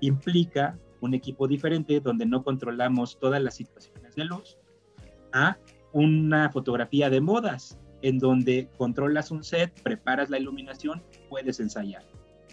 implica 0.00 0.78
un 1.00 1.14
equipo 1.14 1.48
diferente 1.48 2.00
donde 2.00 2.26
no 2.26 2.42
controlamos 2.42 3.18
todas 3.18 3.42
las 3.42 3.54
situaciones 3.54 4.14
de 4.14 4.24
luz, 4.24 4.58
a 5.32 5.58
una 5.92 6.50
fotografía 6.50 7.10
de 7.10 7.20
modas, 7.20 7.78
en 8.02 8.18
donde 8.18 8.68
controlas 8.76 9.30
un 9.30 9.44
set, 9.44 9.72
preparas 9.82 10.30
la 10.30 10.38
iluminación, 10.38 11.02
puedes 11.28 11.60
ensayar. 11.60 12.04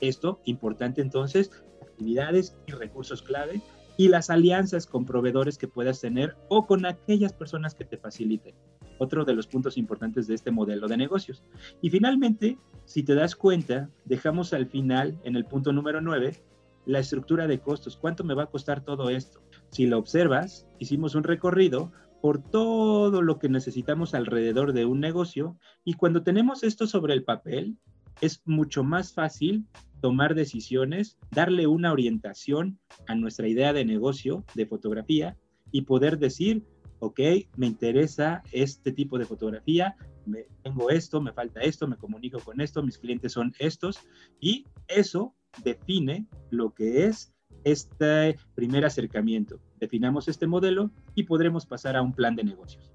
Esto, 0.01 0.39
importante 0.45 1.01
entonces, 1.01 1.51
actividades 1.81 2.57
y 2.67 2.71
recursos 2.71 3.21
clave 3.21 3.61
y 3.97 4.09
las 4.09 4.29
alianzas 4.29 4.85
con 4.85 5.05
proveedores 5.05 5.57
que 5.57 5.67
puedas 5.67 6.01
tener 6.01 6.35
o 6.49 6.65
con 6.65 6.85
aquellas 6.85 7.33
personas 7.33 7.75
que 7.75 7.85
te 7.85 7.97
faciliten. 7.97 8.55
Otro 8.97 9.25
de 9.25 9.33
los 9.33 9.47
puntos 9.47 9.77
importantes 9.77 10.27
de 10.27 10.35
este 10.35 10.51
modelo 10.51 10.87
de 10.87 10.97
negocios. 10.97 11.43
Y 11.81 11.89
finalmente, 11.89 12.57
si 12.85 13.03
te 13.03 13.15
das 13.15 13.35
cuenta, 13.35 13.89
dejamos 14.05 14.53
al 14.53 14.67
final, 14.67 15.17
en 15.23 15.35
el 15.35 15.45
punto 15.45 15.73
número 15.73 16.01
9, 16.01 16.41
la 16.85 16.99
estructura 16.99 17.47
de 17.47 17.59
costos. 17.59 17.97
¿Cuánto 17.97 18.23
me 18.23 18.33
va 18.33 18.43
a 18.43 18.49
costar 18.49 18.83
todo 18.83 19.09
esto? 19.09 19.41
Si 19.69 19.85
lo 19.85 19.97
observas, 19.97 20.67
hicimos 20.79 21.15
un 21.15 21.23
recorrido 21.23 21.91
por 22.25 22.41
todo 22.41 23.21
lo 23.21 23.37
que 23.37 23.49
necesitamos 23.49 24.15
alrededor 24.15 24.73
de 24.73 24.87
un 24.87 24.99
negocio 24.99 25.59
y 25.83 25.93
cuando 25.93 26.23
tenemos 26.23 26.63
esto 26.63 26.87
sobre 26.87 27.13
el 27.13 27.23
papel, 27.23 27.77
es 28.19 28.41
mucho 28.45 28.83
más 28.83 29.13
fácil 29.13 29.67
tomar 30.01 30.33
decisiones, 30.33 31.19
darle 31.29 31.67
una 31.67 31.91
orientación 31.91 32.79
a 33.07 33.13
nuestra 33.13 33.47
idea 33.47 33.73
de 33.73 33.85
negocio 33.85 34.43
de 34.55 34.65
fotografía 34.65 35.37
y 35.71 35.83
poder 35.83 36.17
decir, 36.17 36.65
ok, 36.97 37.19
me 37.57 37.67
interesa 37.67 38.41
este 38.51 38.91
tipo 38.91 39.19
de 39.19 39.25
fotografía, 39.25 39.95
me, 40.25 40.47
tengo 40.63 40.89
esto, 40.89 41.21
me 41.21 41.31
falta 41.31 41.59
esto, 41.59 41.87
me 41.87 41.97
comunico 41.97 42.39
con 42.39 42.59
esto, 42.59 42.81
mis 42.81 42.97
clientes 42.97 43.33
son 43.33 43.53
estos 43.59 43.99
y 44.39 44.65
eso 44.87 45.35
define 45.63 46.25
lo 46.49 46.73
que 46.73 47.05
es 47.05 47.34
este 47.63 48.37
primer 48.53 48.85
acercamiento. 48.85 49.59
Definamos 49.79 50.27
este 50.27 50.47
modelo 50.47 50.91
y 51.13 51.23
podremos 51.23 51.65
pasar 51.65 51.95
a 51.95 52.01
un 52.01 52.13
plan 52.13 52.35
de 52.35 52.43
negocios. 52.43 52.91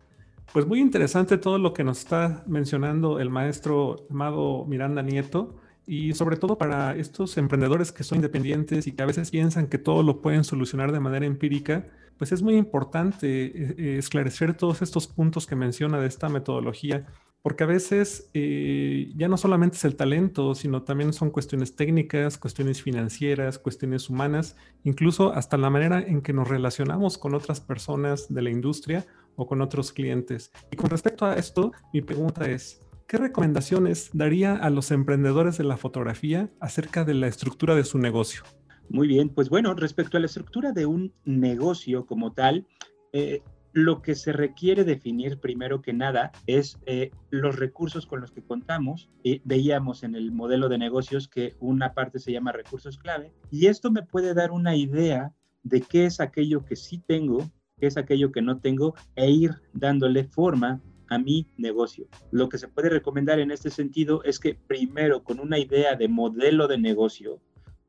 Pues 0.52 0.66
muy 0.66 0.80
interesante 0.80 1.38
todo 1.38 1.58
lo 1.58 1.72
que 1.72 1.84
nos 1.84 1.98
está 1.98 2.42
mencionando 2.46 3.20
el 3.20 3.30
maestro 3.30 4.06
Amado 4.10 4.64
Miranda 4.66 5.00
Nieto 5.00 5.60
y 5.86 6.12
sobre 6.14 6.36
todo 6.36 6.58
para 6.58 6.96
estos 6.96 7.36
emprendedores 7.36 7.92
que 7.92 8.02
son 8.02 8.16
independientes 8.16 8.86
y 8.86 8.92
que 8.92 9.02
a 9.02 9.06
veces 9.06 9.30
piensan 9.30 9.68
que 9.68 9.78
todo 9.78 10.02
lo 10.02 10.20
pueden 10.20 10.44
solucionar 10.44 10.92
de 10.92 11.00
manera 11.00 11.26
empírica, 11.26 11.86
pues 12.18 12.32
es 12.32 12.42
muy 12.42 12.56
importante 12.56 13.46
eh, 13.46 13.74
eh, 13.78 13.96
esclarecer 13.98 14.54
todos 14.54 14.82
estos 14.82 15.06
puntos 15.06 15.46
que 15.46 15.56
menciona 15.56 16.00
de 16.00 16.06
esta 16.06 16.28
metodología 16.28 17.06
porque 17.42 17.64
a 17.64 17.66
veces 17.66 18.30
eh, 18.34 19.12
ya 19.16 19.28
no 19.28 19.36
solamente 19.36 19.76
es 19.76 19.84
el 19.84 19.96
talento, 19.96 20.54
sino 20.54 20.82
también 20.82 21.12
son 21.12 21.30
cuestiones 21.30 21.74
técnicas, 21.74 22.36
cuestiones 22.36 22.82
financieras, 22.82 23.58
cuestiones 23.58 24.10
humanas, 24.10 24.56
incluso 24.84 25.32
hasta 25.32 25.56
la 25.56 25.70
manera 25.70 26.00
en 26.00 26.20
que 26.20 26.34
nos 26.34 26.48
relacionamos 26.48 27.16
con 27.16 27.34
otras 27.34 27.60
personas 27.60 28.32
de 28.32 28.42
la 28.42 28.50
industria 28.50 29.06
o 29.36 29.46
con 29.46 29.62
otros 29.62 29.92
clientes. 29.92 30.52
Y 30.70 30.76
con 30.76 30.90
respecto 30.90 31.24
a 31.24 31.34
esto, 31.34 31.72
mi 31.94 32.02
pregunta 32.02 32.50
es, 32.50 32.82
¿qué 33.08 33.16
recomendaciones 33.16 34.10
daría 34.12 34.54
a 34.56 34.68
los 34.68 34.90
emprendedores 34.90 35.56
de 35.56 35.64
la 35.64 35.78
fotografía 35.78 36.50
acerca 36.60 37.04
de 37.04 37.14
la 37.14 37.26
estructura 37.26 37.74
de 37.74 37.84
su 37.84 37.98
negocio? 37.98 38.42
Muy 38.90 39.08
bien, 39.08 39.30
pues 39.30 39.48
bueno, 39.48 39.72
respecto 39.74 40.16
a 40.16 40.20
la 40.20 40.26
estructura 40.26 40.72
de 40.72 40.84
un 40.84 41.14
negocio 41.24 42.04
como 42.04 42.32
tal, 42.32 42.66
eh, 43.12 43.40
lo 43.72 44.02
que 44.02 44.14
se 44.14 44.32
requiere 44.32 44.84
definir 44.84 45.38
primero 45.38 45.82
que 45.82 45.92
nada 45.92 46.32
es 46.46 46.78
eh, 46.86 47.10
los 47.30 47.56
recursos 47.56 48.06
con 48.06 48.20
los 48.20 48.32
que 48.32 48.42
contamos. 48.42 49.10
y 49.22 49.40
veíamos 49.44 50.02
en 50.02 50.14
el 50.14 50.32
modelo 50.32 50.68
de 50.68 50.78
negocios 50.78 51.28
que 51.28 51.54
una 51.60 51.94
parte 51.94 52.18
se 52.18 52.32
llama 52.32 52.52
recursos 52.52 52.98
clave 52.98 53.32
y 53.50 53.66
esto 53.66 53.90
me 53.90 54.02
puede 54.02 54.34
dar 54.34 54.50
una 54.50 54.76
idea 54.76 55.34
de 55.62 55.80
qué 55.80 56.06
es 56.06 56.20
aquello 56.20 56.64
que 56.64 56.76
sí 56.76 57.02
tengo, 57.06 57.50
qué 57.78 57.86
es 57.86 57.96
aquello 57.96 58.32
que 58.32 58.42
no 58.42 58.58
tengo 58.58 58.94
e 59.16 59.30
ir 59.30 59.52
dándole 59.72 60.24
forma 60.24 60.80
a 61.08 61.18
mi 61.18 61.46
negocio. 61.56 62.06
Lo 62.30 62.48
que 62.48 62.58
se 62.58 62.68
puede 62.68 62.88
recomendar 62.88 63.40
en 63.40 63.50
este 63.50 63.70
sentido 63.70 64.22
es 64.24 64.38
que 64.38 64.54
primero 64.54 65.24
con 65.24 65.40
una 65.40 65.58
idea 65.58 65.96
de 65.96 66.08
modelo 66.08 66.68
de 66.68 66.78
negocio 66.78 67.40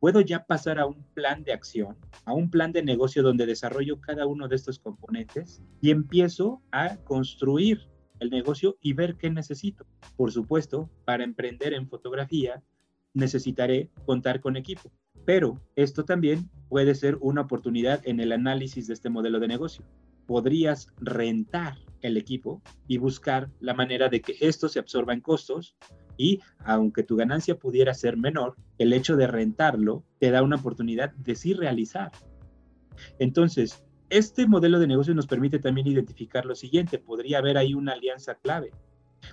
puedo 0.01 0.19
ya 0.19 0.45
pasar 0.47 0.79
a 0.79 0.87
un 0.87 1.03
plan 1.13 1.43
de 1.43 1.53
acción, 1.53 1.95
a 2.25 2.33
un 2.33 2.49
plan 2.49 2.71
de 2.71 2.81
negocio 2.81 3.21
donde 3.21 3.45
desarrollo 3.45 4.01
cada 4.01 4.25
uno 4.25 4.47
de 4.47 4.55
estos 4.55 4.79
componentes 4.79 5.61
y 5.79 5.91
empiezo 5.91 6.63
a 6.71 6.97
construir 6.97 7.87
el 8.19 8.31
negocio 8.31 8.77
y 8.81 8.93
ver 8.93 9.15
qué 9.15 9.29
necesito. 9.29 9.85
Por 10.17 10.31
supuesto, 10.31 10.89
para 11.05 11.23
emprender 11.23 11.73
en 11.73 11.87
fotografía 11.87 12.63
necesitaré 13.13 13.91
contar 14.05 14.41
con 14.41 14.57
equipo, 14.57 14.91
pero 15.23 15.61
esto 15.75 16.03
también 16.03 16.49
puede 16.67 16.95
ser 16.95 17.17
una 17.21 17.41
oportunidad 17.41 18.01
en 18.03 18.19
el 18.19 18.31
análisis 18.31 18.87
de 18.87 18.95
este 18.95 19.11
modelo 19.11 19.39
de 19.39 19.49
negocio. 19.49 19.85
Podrías 20.25 20.87
rentar 20.97 21.77
el 22.01 22.17
equipo 22.17 22.63
y 22.87 22.97
buscar 22.97 23.51
la 23.59 23.75
manera 23.75 24.09
de 24.09 24.21
que 24.21 24.35
esto 24.39 24.67
se 24.67 24.79
absorba 24.79 25.13
en 25.13 25.21
costos 25.21 25.75
y 26.21 26.39
aunque 26.59 27.01
tu 27.01 27.15
ganancia 27.15 27.57
pudiera 27.57 27.95
ser 27.95 28.15
menor, 28.15 28.55
el 28.77 28.93
hecho 28.93 29.15
de 29.15 29.25
rentarlo 29.25 30.03
te 30.19 30.29
da 30.29 30.43
una 30.43 30.57
oportunidad 30.57 31.11
de 31.15 31.33
sí 31.35 31.55
realizar. 31.55 32.11
Entonces, 33.17 33.83
este 34.11 34.45
modelo 34.45 34.77
de 34.77 34.85
negocio 34.85 35.15
nos 35.15 35.25
permite 35.25 35.57
también 35.57 35.87
identificar 35.87 36.45
lo 36.45 36.53
siguiente, 36.53 36.99
podría 36.99 37.39
haber 37.39 37.57
ahí 37.57 37.73
una 37.73 37.93
alianza 37.93 38.35
clave. 38.35 38.69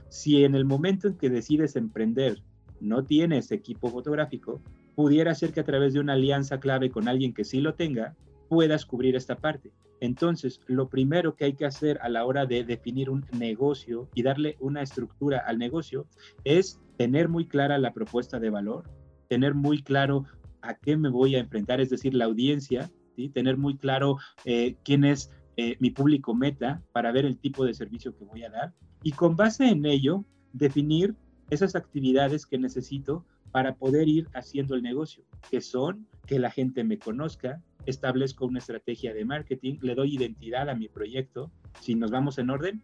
Si 0.09 0.45
en 0.45 0.55
el 0.55 0.65
momento 0.65 1.09
en 1.09 1.19
que 1.19 1.29
decides 1.29 1.77
emprender 1.77 2.43
no 2.81 3.05
tienes 3.05 3.53
equipo 3.53 3.91
fotográfico, 3.91 4.63
pudiera 4.95 5.35
ser 5.35 5.53
que 5.53 5.61
a 5.61 5.65
través 5.65 5.93
de 5.93 6.01
una 6.01 6.15
alianza 6.15 6.59
clave 6.59 6.91
con 6.91 7.07
alguien 7.07 7.35
que 7.35 7.45
sí 7.45 7.61
lo 7.61 7.75
tenga, 7.75 8.17
puedas 8.49 8.87
cubrir 8.87 9.17
esta 9.17 9.37
parte. 9.37 9.73
Entonces, 10.01 10.61
lo 10.67 10.89
primero 10.89 11.35
que 11.35 11.45
hay 11.45 11.55
que 11.55 11.67
hacer 11.67 11.99
a 12.03 12.09
la 12.09 12.25
hora 12.25 12.47
de 12.47 12.65
definir 12.65 13.11
un 13.11 13.27
negocio 13.33 14.09
y 14.15 14.23
darle 14.23 14.57
una 14.61 14.83
estructura 14.83 15.39
al 15.47 15.59
negocio 15.59 16.07
es 16.45 16.81
tener 16.97 17.29
muy 17.29 17.47
clara 17.47 17.79
la 17.79 17.93
propuesta 17.93 18.39
de 18.39 18.51
valor, 18.51 18.85
tener 19.29 19.55
muy 19.55 19.83
claro 19.83 20.25
a 20.63 20.75
qué 20.75 20.97
me 20.97 21.09
voy 21.09 21.37
a 21.37 21.41
enfrentar, 21.41 21.81
es 21.81 21.91
decir, 21.91 22.15
la 22.15 22.27
audiencia, 22.27 22.91
¿sí? 23.17 23.29
tener 23.29 23.57
muy 23.57 23.77
claro 23.77 24.19
eh, 24.45 24.77
quién 24.85 25.05
es 25.05 25.31
eh, 25.57 25.77
mi 25.81 25.91
público 25.91 26.35
meta 26.35 26.83
para 26.93 27.11
ver 27.11 27.25
el 27.25 27.39
tipo 27.39 27.65
de 27.65 27.75
servicio 27.75 28.17
que 28.17 28.25
voy 28.25 28.45
a 28.45 28.51
dar 28.51 28.75
y 29.03 29.13
con 29.13 29.37
base 29.37 29.69
en 29.69 29.85
ello 29.87 30.25
definir 30.53 31.17
esas 31.51 31.75
actividades 31.75 32.47
que 32.47 32.59
necesito 32.59 33.25
para 33.51 33.75
poder 33.77 34.09
ir 34.09 34.29
haciendo 34.35 34.75
el 34.75 34.83
negocio, 34.83 35.25
que 35.51 35.61
son 35.61 36.07
que 36.27 36.39
la 36.39 36.51
gente 36.51 36.85
me 36.85 36.99
conozca, 36.99 37.63
establezco 37.89 38.47
una 38.47 38.59
estrategia 38.59 39.15
de 39.15 39.25
marketing, 39.25 39.79
le 39.81 39.95
doy 39.95 40.15
identidad 40.15 40.69
a 40.69 40.75
mi 40.75 40.89
proyecto. 40.89 41.51
Si 41.81 41.95
nos 41.95 42.11
vamos 42.11 42.39
en 42.39 42.51
orden, 42.51 42.83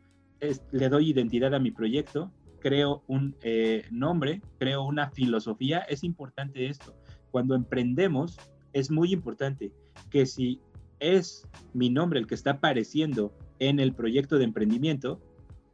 le 0.72 0.88
doy 0.88 1.10
identidad 1.10 1.54
a 1.54 1.58
mi 1.58 1.70
proyecto, 1.70 2.32
creo 2.60 3.02
un 3.06 3.36
eh, 3.42 3.84
nombre, 3.90 4.40
creo 4.58 4.84
una 4.84 5.10
filosofía. 5.10 5.80
Es 5.80 6.04
importante 6.04 6.66
esto. 6.66 6.96
Cuando 7.30 7.54
emprendemos, 7.54 8.38
es 8.72 8.90
muy 8.90 9.12
importante 9.12 9.72
que 10.10 10.26
si 10.26 10.60
es 11.00 11.46
mi 11.74 11.90
nombre 11.90 12.18
el 12.18 12.26
que 12.26 12.34
está 12.34 12.52
apareciendo 12.52 13.32
en 13.58 13.80
el 13.80 13.92
proyecto 13.92 14.38
de 14.38 14.44
emprendimiento, 14.44 15.20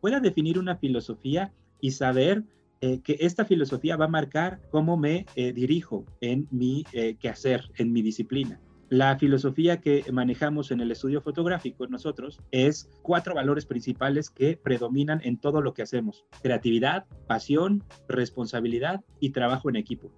pueda 0.00 0.18
definir 0.18 0.58
una 0.58 0.76
filosofía 0.76 1.52
y 1.80 1.92
saber 1.92 2.44
eh, 2.80 3.00
que 3.02 3.16
esta 3.20 3.44
filosofía 3.44 3.96
va 3.96 4.06
a 4.06 4.08
marcar 4.08 4.60
cómo 4.70 4.96
me 4.96 5.26
eh, 5.36 5.52
dirijo 5.52 6.04
en 6.20 6.48
mi 6.50 6.84
quehacer, 7.20 7.70
en 7.76 7.92
mi 7.92 8.02
disciplina. 8.02 8.60
La 8.90 9.16
filosofía 9.16 9.80
que 9.80 10.04
manejamos 10.10 10.72
en 10.72 10.80
el 10.80 10.90
estudio 10.90 11.20
fotográfico 11.20 11.86
nosotros 11.86 12.40
es 12.50 12.90
cuatro 13.02 13.36
valores 13.36 13.64
principales 13.64 14.30
que 14.30 14.56
predominan 14.56 15.20
en 15.22 15.38
todo 15.38 15.62
lo 15.62 15.74
que 15.74 15.82
hacemos. 15.82 16.24
Creatividad, 16.42 17.06
pasión, 17.28 17.84
responsabilidad 18.08 19.04
y 19.20 19.30
trabajo 19.30 19.70
en 19.70 19.76
equipo. 19.76 20.10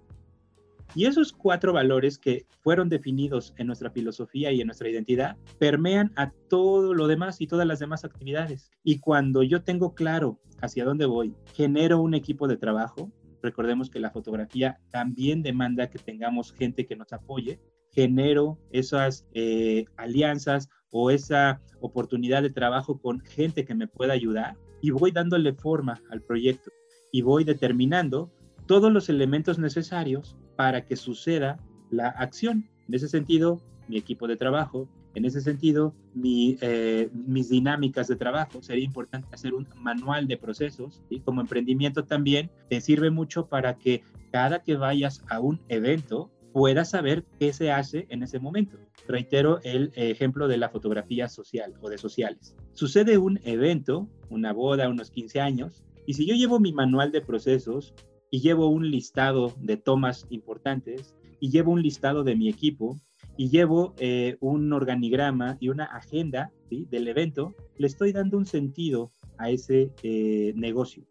Y 0.95 1.05
esos 1.05 1.33
cuatro 1.33 1.71
valores 1.71 2.17
que 2.17 2.47
fueron 2.61 2.89
definidos 2.89 3.53
en 3.57 3.67
nuestra 3.67 3.91
filosofía 3.91 4.51
y 4.51 4.61
en 4.61 4.65
nuestra 4.65 4.89
identidad 4.89 5.37
permean 5.59 6.11
a 6.15 6.31
todo 6.49 6.95
lo 6.95 7.05
demás 7.05 7.41
y 7.41 7.45
todas 7.45 7.67
las 7.67 7.77
demás 7.77 8.03
actividades. 8.03 8.71
Y 8.83 8.97
cuando 8.97 9.43
yo 9.43 9.61
tengo 9.61 9.93
claro 9.93 10.39
hacia 10.63 10.83
dónde 10.83 11.05
voy, 11.05 11.35
genero 11.53 12.01
un 12.01 12.15
equipo 12.15 12.47
de 12.47 12.57
trabajo, 12.57 13.11
Recordemos 13.43 13.89
que 13.89 13.99
la 13.99 14.09
fotografía 14.09 14.79
también 14.89 15.43
demanda 15.43 15.89
que 15.89 15.99
tengamos 15.99 16.53
gente 16.53 16.85
que 16.85 16.95
nos 16.95 17.11
apoye. 17.11 17.59
Genero 17.93 18.57
esas 18.71 19.25
eh, 19.33 19.85
alianzas 19.97 20.69
o 20.91 21.11
esa 21.11 21.61
oportunidad 21.79 22.41
de 22.41 22.49
trabajo 22.49 22.99
con 22.99 23.19
gente 23.21 23.65
que 23.65 23.75
me 23.75 23.87
pueda 23.87 24.13
ayudar 24.13 24.55
y 24.81 24.91
voy 24.91 25.11
dándole 25.11 25.53
forma 25.53 26.01
al 26.09 26.21
proyecto 26.21 26.71
y 27.11 27.21
voy 27.21 27.43
determinando 27.43 28.31
todos 28.67 28.91
los 28.91 29.09
elementos 29.09 29.59
necesarios 29.59 30.37
para 30.55 30.85
que 30.85 30.95
suceda 30.95 31.57
la 31.89 32.07
acción. 32.09 32.69
En 32.87 32.95
ese 32.95 33.07
sentido, 33.07 33.61
mi 33.87 33.97
equipo 33.97 34.27
de 34.27 34.37
trabajo, 34.37 34.87
en 35.15 35.25
ese 35.25 35.41
sentido, 35.41 35.93
eh, 36.23 37.09
mis 37.13 37.49
dinámicas 37.49 38.07
de 38.07 38.15
trabajo. 38.15 38.61
Sería 38.63 38.83
importante 38.83 39.27
hacer 39.31 39.53
un 39.53 39.67
manual 39.77 40.27
de 40.27 40.37
procesos 40.37 41.01
y 41.09 41.19
como 41.19 41.41
emprendimiento 41.41 42.05
también 42.05 42.49
te 42.69 42.81
sirve 42.81 43.11
mucho 43.11 43.47
para 43.47 43.77
que 43.77 44.01
cada 44.31 44.63
que 44.63 44.75
vayas 44.75 45.23
a 45.29 45.39
un 45.39 45.61
evento 45.69 46.31
puedas 46.53 46.91
saber 46.91 47.25
qué 47.39 47.51
se 47.51 47.71
hace 47.71 48.05
en 48.09 48.23
ese 48.23 48.39
momento. 48.39 48.77
Reitero 49.07 49.59
el 49.63 49.91
ejemplo 49.95 50.47
de 50.47 50.57
la 50.57 50.69
fotografía 50.69 51.27
social 51.27 51.73
o 51.81 51.89
de 51.89 51.97
sociales. 51.97 52.55
Sucede 52.73 53.17
un 53.17 53.39
evento, 53.43 54.07
una 54.29 54.53
boda, 54.53 54.87
unos 54.87 55.11
15 55.11 55.41
años, 55.41 55.83
y 56.05 56.13
si 56.13 56.25
yo 56.25 56.35
llevo 56.35 56.59
mi 56.59 56.71
manual 56.71 57.11
de 57.11 57.21
procesos 57.21 57.93
y 58.29 58.39
llevo 58.39 58.67
un 58.67 58.89
listado 58.89 59.53
de 59.59 59.77
tomas 59.77 60.25
importantes 60.29 61.15
y 61.39 61.49
llevo 61.49 61.71
un 61.71 61.81
listado 61.81 62.23
de 62.23 62.35
mi 62.35 62.47
equipo, 62.47 63.01
y 63.37 63.49
llevo 63.49 63.93
eh, 63.97 64.37
un 64.39 64.71
organigrama 64.73 65.57
y 65.59 65.69
una 65.69 65.85
agenda 65.85 66.51
del 66.69 67.07
evento, 67.07 67.55
le 67.77 67.87
estoy 67.87 68.11
dando 68.11 68.37
un 68.37 68.45
sentido 68.45 69.11
a 69.37 69.49
ese 69.49 69.91
eh, 70.01 70.53
negocio. 70.55 71.03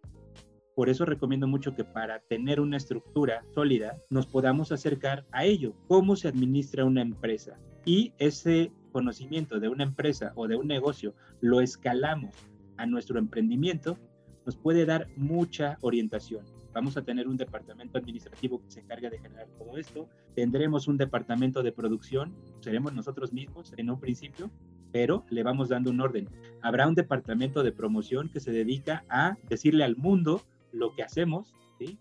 Por 0.74 0.88
eso 0.88 1.04
recomiendo 1.04 1.46
mucho 1.46 1.74
que 1.74 1.84
para 1.84 2.20
tener 2.20 2.58
una 2.58 2.78
estructura 2.78 3.44
sólida 3.54 3.98
nos 4.08 4.26
podamos 4.26 4.72
acercar 4.72 5.26
a 5.30 5.44
ello, 5.44 5.74
cómo 5.86 6.16
se 6.16 6.28
administra 6.28 6.84
una 6.84 7.02
empresa. 7.02 7.58
Y 7.84 8.14
ese 8.18 8.72
conocimiento 8.90 9.60
de 9.60 9.68
una 9.68 9.84
empresa 9.84 10.32
o 10.34 10.48
de 10.48 10.56
un 10.56 10.68
negocio 10.68 11.14
lo 11.40 11.60
escalamos 11.60 12.34
a 12.78 12.86
nuestro 12.86 13.18
emprendimiento, 13.18 13.98
nos 14.46 14.56
puede 14.56 14.86
dar 14.86 15.08
mucha 15.16 15.78
orientación. 15.82 16.44
Vamos 16.72 16.96
a 16.96 17.02
tener 17.02 17.28
un 17.28 17.36
departamento 17.36 17.98
administrativo 17.98 18.62
que 18.62 18.70
se 18.70 18.80
encarga 18.80 19.10
de 19.10 19.18
generar 19.18 19.46
todo 19.58 19.76
esto. 19.76 20.08
Tendremos 20.34 20.88
un 20.88 20.96
departamento 20.96 21.62
de 21.62 21.72
producción, 21.72 22.34
seremos 22.60 22.94
nosotros 22.94 23.32
mismos 23.32 23.74
en 23.76 23.90
un 23.90 24.00
principio, 24.00 24.50
pero 24.90 25.24
le 25.28 25.42
vamos 25.42 25.68
dando 25.68 25.90
un 25.90 26.00
orden. 26.00 26.30
Habrá 26.62 26.88
un 26.88 26.94
departamento 26.94 27.62
de 27.62 27.72
promoción 27.72 28.30
que 28.30 28.40
se 28.40 28.52
dedica 28.52 29.04
a 29.10 29.36
decirle 29.48 29.84
al 29.84 29.96
mundo 29.96 30.42
lo 30.72 30.94
que 30.94 31.02
hacemos 31.02 31.54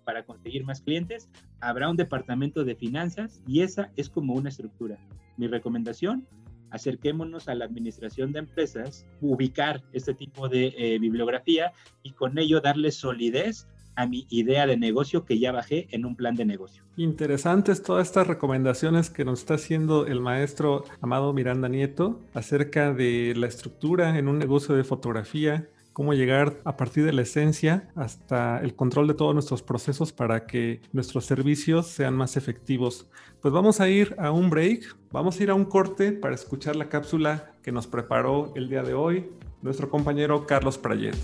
para 0.04 0.24
conseguir 0.24 0.64
más 0.64 0.82
clientes. 0.82 1.30
Habrá 1.60 1.90
un 1.90 1.98
departamento 1.98 2.64
de 2.64 2.76
finanzas 2.76 3.42
y 3.48 3.62
esa 3.62 3.92
es 3.96 4.10
como 4.10 4.34
una 4.34 4.50
estructura. 4.50 4.98
Mi 5.38 5.48
recomendación, 5.48 6.28
acerquémonos 6.70 7.48
a 7.48 7.56
la 7.56 7.66
administración 7.66 8.32
de 8.32 8.40
empresas, 8.40 9.06
ubicar 9.22 9.84
este 9.94 10.14
tipo 10.14 10.50
de 10.50 10.74
eh, 10.78 11.00
bibliografía 11.00 11.74
y 12.04 12.12
con 12.12 12.38
ello 12.38 12.62
darle 12.62 12.92
solidez 12.92 13.68
a 13.96 14.08
mi 14.08 14.26
idea 14.30 14.66
de 14.66 14.78
negocio 14.78 15.26
que 15.26 15.38
ya 15.38 15.52
bajé 15.52 15.88
en 15.92 16.06
un 16.06 16.16
plan 16.16 16.36
de 16.36 16.46
negocio. 16.46 16.82
Interesantes 16.96 17.84
todas 17.84 18.08
estas 18.08 18.26
recomendaciones 18.26 19.10
que 19.10 19.26
nos 19.26 19.40
está 19.40 19.56
haciendo 19.56 20.08
el 20.08 20.22
maestro 20.22 20.86
Amado 21.02 21.34
Miranda 21.34 21.68
Nieto 21.68 22.22
acerca 22.34 22.94
de 22.94 23.34
la 23.36 23.48
estructura 23.48 24.18
en 24.18 24.30
un 24.30 24.40
negocio 24.40 24.76
de 24.76 24.86
fotografía, 24.86 25.68
cómo 25.94 26.14
llegar 26.14 26.58
a 26.64 26.78
partir 26.78 27.06
de 27.06 27.14
la 27.14 27.24
esencia 27.24 27.90
hasta 27.96 28.60
el 28.62 28.76
control 28.76 29.08
de 29.08 29.14
todos 29.14 29.34
nuestros 29.34 29.62
procesos 29.62 30.14
para 30.14 30.46
que 30.46 30.82
nuestros 30.94 31.26
servicios 31.26 31.88
sean 31.88 32.16
más 32.16 32.38
efectivos. 32.38 33.10
Pues 33.42 33.54
vamos 33.54 33.82
a 33.82 33.90
ir 33.90 34.16
a 34.18 34.32
un 34.32 34.50
break, 34.50 34.96
vamos 35.12 35.40
a 35.40 35.44
ir 35.44 35.50
a 35.50 35.56
un 35.56 35.66
corte 35.66 36.12
para 36.12 36.36
escuchar 36.36 36.76
la 36.76 36.90
cápsula 36.90 37.52
que 37.62 37.72
nos 37.72 37.88
preparó 37.88 38.54
el 38.56 38.70
día 38.70 38.84
de 38.84 38.94
hoy 38.94 39.30
nuestro 39.62 39.90
compañero 39.90 40.48
Carlos 40.48 40.78
Prayet. 40.78 41.16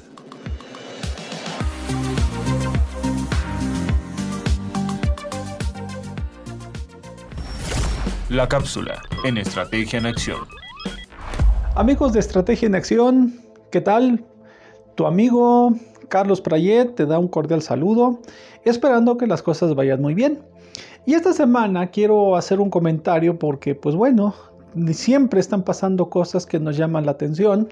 La 8.30 8.50
cápsula 8.50 9.02
en 9.24 9.38
Estrategia 9.38 10.00
en 10.00 10.06
Acción. 10.06 10.40
Amigos 11.76 12.12
de 12.12 12.20
Estrategia 12.20 12.66
en 12.66 12.76
Acción, 12.76 13.42
¿qué 13.72 13.80
tal? 13.80 14.26
Tu 14.98 15.06
amigo 15.06 15.76
Carlos 16.10 16.42
Prayet 16.42 16.96
te 16.96 17.06
da 17.06 17.20
un 17.20 17.28
cordial 17.28 17.62
saludo, 17.62 18.20
esperando 18.66 19.16
que 19.16 19.28
las 19.28 19.44
cosas 19.44 19.76
vayan 19.76 20.02
muy 20.02 20.16
bien. 20.16 20.40
Y 21.06 21.14
esta 21.14 21.34
semana 21.34 21.92
quiero 21.92 22.36
hacer 22.36 22.60
un 22.60 22.72
comentario 22.72 23.38
porque, 23.38 23.76
pues 23.76 23.94
bueno, 23.94 24.34
siempre 24.94 25.40
están 25.40 25.62
pasando 25.62 26.10
cosas 26.10 26.48
que 26.48 26.60
nos 26.60 26.78
llaman 26.78 27.06
la 27.06 27.12
atención. 27.12 27.70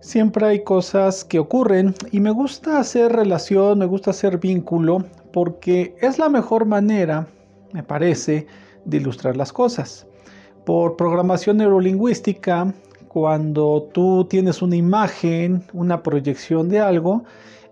Siempre 0.00 0.44
hay 0.44 0.64
cosas 0.64 1.24
que 1.24 1.38
ocurren 1.38 1.94
y 2.10 2.18
me 2.18 2.32
gusta 2.32 2.80
hacer 2.80 3.12
relación, 3.12 3.78
me 3.78 3.86
gusta 3.86 4.10
hacer 4.10 4.38
vínculo 4.38 5.04
porque 5.32 5.94
es 6.00 6.18
la 6.18 6.28
mejor 6.28 6.64
manera, 6.64 7.28
me 7.72 7.84
parece, 7.84 8.48
de 8.84 8.96
ilustrar 8.96 9.36
las 9.36 9.52
cosas. 9.52 10.04
Por 10.66 10.96
programación 10.96 11.58
neurolingüística, 11.58 12.74
cuando 13.12 13.88
tú 13.92 14.24
tienes 14.30 14.62
una 14.62 14.76
imagen, 14.76 15.64
una 15.72 16.00
proyección 16.00 16.68
de 16.68 16.78
algo, 16.78 17.24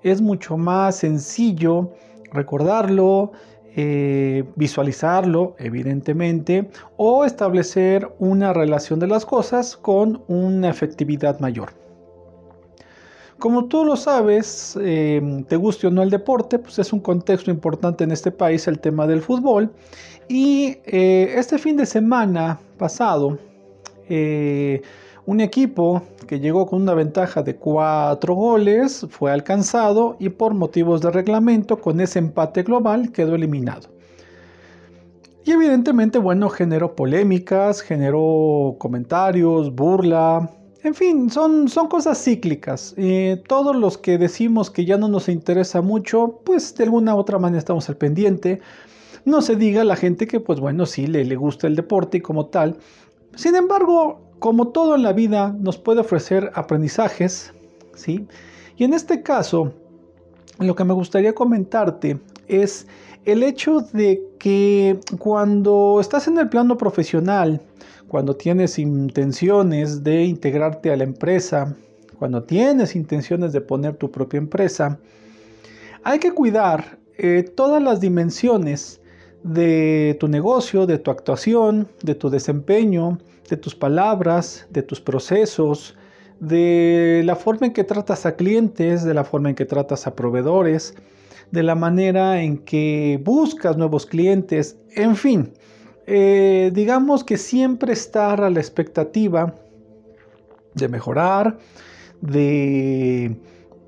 es 0.03 0.21
mucho 0.21 0.57
más 0.57 0.97
sencillo 0.97 1.93
recordarlo, 2.33 3.31
eh, 3.77 4.43
visualizarlo, 4.57 5.55
evidentemente, 5.61 6.69
o 6.97 7.25
establecer 7.25 8.11
una 8.19 8.53
relación 8.53 8.99
de 8.99 9.07
las 9.07 9.25
cosas 9.25 9.77
con 9.77 10.23
una 10.27 10.71
efectividad 10.71 11.39
mayor. 11.39 11.69
Como 13.39 13.67
tú 13.67 13.85
lo 13.85 13.95
sabes, 13.95 14.77
eh, 14.83 15.45
te 15.47 15.55
guste 15.55 15.87
o 15.87 15.91
no 15.93 16.03
el 16.03 16.11
deporte, 16.11 16.59
pues 16.59 16.81
es 16.81 16.93
un 16.93 16.99
contexto 16.99 17.53
importante 17.53 18.03
en 18.03 18.11
este 18.11 18.33
país 18.33 18.67
el 18.67 18.81
tema 18.81 19.07
del 19.07 19.23
fútbol. 19.23 19.71
Y 20.27 20.79
eh, 20.85 21.35
este 21.37 21.59
fin 21.59 21.77
de 21.77 21.87
semana 21.87 22.59
pasado, 22.77 23.39
un 25.29 25.43
equipo 25.43 26.01
que 26.27 26.41
llegó 26.41 26.67
con 26.67 26.81
una 26.81 26.95
ventaja 26.95 27.43
de 27.43 27.55
cuatro 27.55 28.33
goles 28.33 29.07
fue 29.11 29.31
alcanzado 29.31 30.17
y 30.19 30.31
por 30.31 30.55
motivos 30.55 31.03
de 31.03 31.11
reglamento 31.11 31.83
con 31.83 32.01
ese 32.01 32.19
empate 32.19 32.63
global 32.63 33.13
quedó 33.13 33.35
eliminado. 33.35 33.91
Y 35.45 35.51
evidentemente, 35.51 36.19
bueno, 36.19 36.49
generó 36.49 36.97
polémicas, 36.97 37.83
generó 37.83 38.77
comentarios, 38.79 39.75
burla, 39.75 40.51
en 40.83 40.95
fin, 40.95 41.29
son, 41.29 41.69
son 41.69 41.89
cosas 41.89 42.25
cíclicas. 42.25 42.95
Eh, 42.97 43.43
todos 43.47 43.77
los 43.77 43.99
que 43.99 44.17
decimos 44.17 44.71
que 44.71 44.87
ya 44.87 44.97
no 44.97 45.09
nos 45.09 45.29
interesa 45.29 45.83
mucho, 45.83 46.41
pues 46.43 46.75
de 46.75 46.85
alguna 46.85 47.15
u 47.15 47.19
otra 47.19 47.39
manera 47.39 47.59
estamos 47.59 47.87
al 47.91 47.99
pendiente. 47.99 48.63
No 49.27 49.43
se 49.43 49.57
diga 49.57 49.83
a 49.83 49.85
la 49.85 49.97
gente 49.97 50.27
que, 50.27 50.41
pues 50.41 50.59
bueno, 50.59 50.87
sí, 50.87 51.07
le, 51.07 51.23
le 51.27 51.37
gusta 51.37 51.67
el 51.67 51.77
deporte 51.77 52.17
y 52.17 52.21
como 52.23 52.47
tal. 52.47 52.79
Sin 53.35 53.55
embargo, 53.55 54.28
como 54.39 54.69
todo 54.69 54.95
en 54.95 55.03
la 55.03 55.13
vida, 55.13 55.55
nos 55.59 55.79
puede 55.79 56.01
ofrecer 56.01 56.51
aprendizajes, 56.55 57.53
¿sí? 57.95 58.27
Y 58.77 58.85
en 58.85 58.95
este 58.95 59.23
caso, 59.23 59.73
lo 60.59 60.75
que 60.75 60.85
me 60.85 60.95
gustaría 60.95 61.35
comentarte 61.35 62.19
es 62.47 62.87
el 63.25 63.43
hecho 63.43 63.81
de 63.93 64.23
que 64.39 64.99
cuando 65.19 65.99
estás 66.01 66.29
en 66.29 66.39
el 66.39 66.49
plano 66.49 66.79
profesional, 66.79 67.61
cuando 68.07 68.35
tienes 68.37 68.79
intenciones 68.79 70.03
de 70.03 70.25
integrarte 70.25 70.93
a 70.93 70.97
la 70.97 71.05
empresa, 71.05 71.77
cuando 72.19 72.43
tienes 72.43 72.97
intenciones 72.97 73.53
de 73.53 73.61
poner 73.61 73.97
tu 73.97 74.11
propia 74.11 74.39
empresa, 74.39 74.99
hay 76.05 76.19
que 76.19 76.33
cuidar 76.33 76.99
eh, 77.19 77.43
todas 77.43 77.83
las 77.83 78.01
dimensiones 78.01 79.01
de 79.43 80.17
tu 80.19 80.29
negocio, 80.29 80.87
de 80.87 80.99
tu 80.99 81.11
actuación, 81.11 81.89
de 82.03 82.15
tu 82.15 82.31
desempeño, 82.31 83.19
de 83.49 83.57
tus 83.57 83.75
palabras, 83.75 84.67
de 84.71 84.83
tus 84.83 85.01
procesos, 85.01 85.97
de 86.41 87.23
la 87.25 87.37
forma 87.37 87.67
en 87.67 87.73
que 87.73 87.85
tratas 87.85 88.27
a 88.27 88.37
clientes, 88.37 89.05
de 89.05 89.15
la 89.15 89.25
forma 89.25 89.51
en 89.51 89.55
que 89.55 89.65
tratas 89.65 90.07
a 90.07 90.15
proveedores, 90.15 90.95
de 91.51 91.63
la 91.63 91.75
manera 91.75 92.43
en 92.43 92.59
que 92.59 93.21
buscas 93.25 93.77
nuevos 93.77 94.07
clientes, 94.07 94.77
en 94.95 95.17
fin, 95.17 95.53
eh, 96.07 96.71
digamos 96.73 97.25
que 97.25 97.37
siempre 97.37 97.93
estar 97.93 98.43
a 98.43 98.51
la 98.51 98.61
expectativa 98.61 99.55
de 100.75 100.89
mejorar, 100.89 101.59
de 102.21 103.37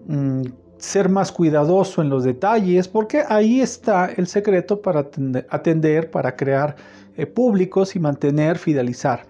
mm, 0.07 0.42
ser 0.79 1.09
más 1.09 1.31
cuidadoso 1.31 2.03
en 2.03 2.09
los 2.09 2.25
detalles, 2.25 2.88
porque 2.88 3.23
ahí 3.29 3.61
está 3.61 4.07
el 4.07 4.27
secreto 4.27 4.81
para 4.81 5.07
atender, 5.51 6.11
para 6.11 6.35
crear 6.35 6.77
eh, 7.16 7.27
públicos 7.27 7.94
y 7.94 8.01
mantener, 8.01 8.59
fidelizar 8.59 9.30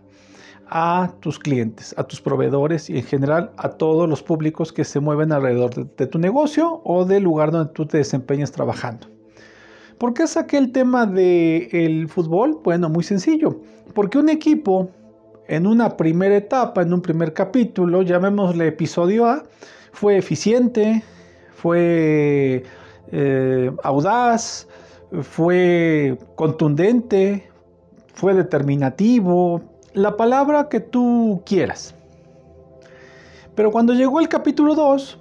a 0.70 1.12
tus 1.20 1.38
clientes, 1.38 1.94
a 1.98 2.04
tus 2.04 2.20
proveedores 2.20 2.88
y 2.88 2.98
en 2.98 3.04
general 3.04 3.50
a 3.56 3.70
todos 3.70 4.08
los 4.08 4.22
públicos 4.22 4.72
que 4.72 4.84
se 4.84 5.00
mueven 5.00 5.32
alrededor 5.32 5.94
de 5.96 6.06
tu 6.06 6.18
negocio 6.18 6.80
o 6.84 7.04
del 7.04 7.24
lugar 7.24 7.50
donde 7.50 7.72
tú 7.72 7.86
te 7.86 7.98
desempeñas 7.98 8.52
trabajando. 8.52 9.08
¿Por 9.98 10.14
qué 10.14 10.26
saqué 10.26 10.56
el 10.56 10.72
tema 10.72 11.04
del 11.04 12.08
fútbol? 12.08 12.60
Bueno, 12.64 12.88
muy 12.88 13.04
sencillo. 13.04 13.60
Porque 13.92 14.16
un 14.16 14.30
equipo 14.30 14.88
en 15.48 15.66
una 15.66 15.96
primera 15.96 16.36
etapa, 16.36 16.82
en 16.82 16.94
un 16.94 17.02
primer 17.02 17.34
capítulo, 17.34 18.02
llamémosle 18.02 18.68
episodio 18.68 19.26
A, 19.26 19.42
fue 19.92 20.16
eficiente, 20.16 21.02
fue 21.52 22.62
eh, 23.10 23.70
audaz, 23.82 24.68
fue 25.20 26.16
contundente, 26.36 27.50
fue 28.14 28.32
determinativo, 28.34 29.60
la 29.94 30.16
palabra 30.16 30.68
que 30.68 30.80
tú 30.80 31.42
quieras. 31.44 31.94
Pero 33.54 33.70
cuando 33.70 33.92
llegó 33.92 34.20
el 34.20 34.28
capítulo 34.28 34.74
2, 34.74 35.18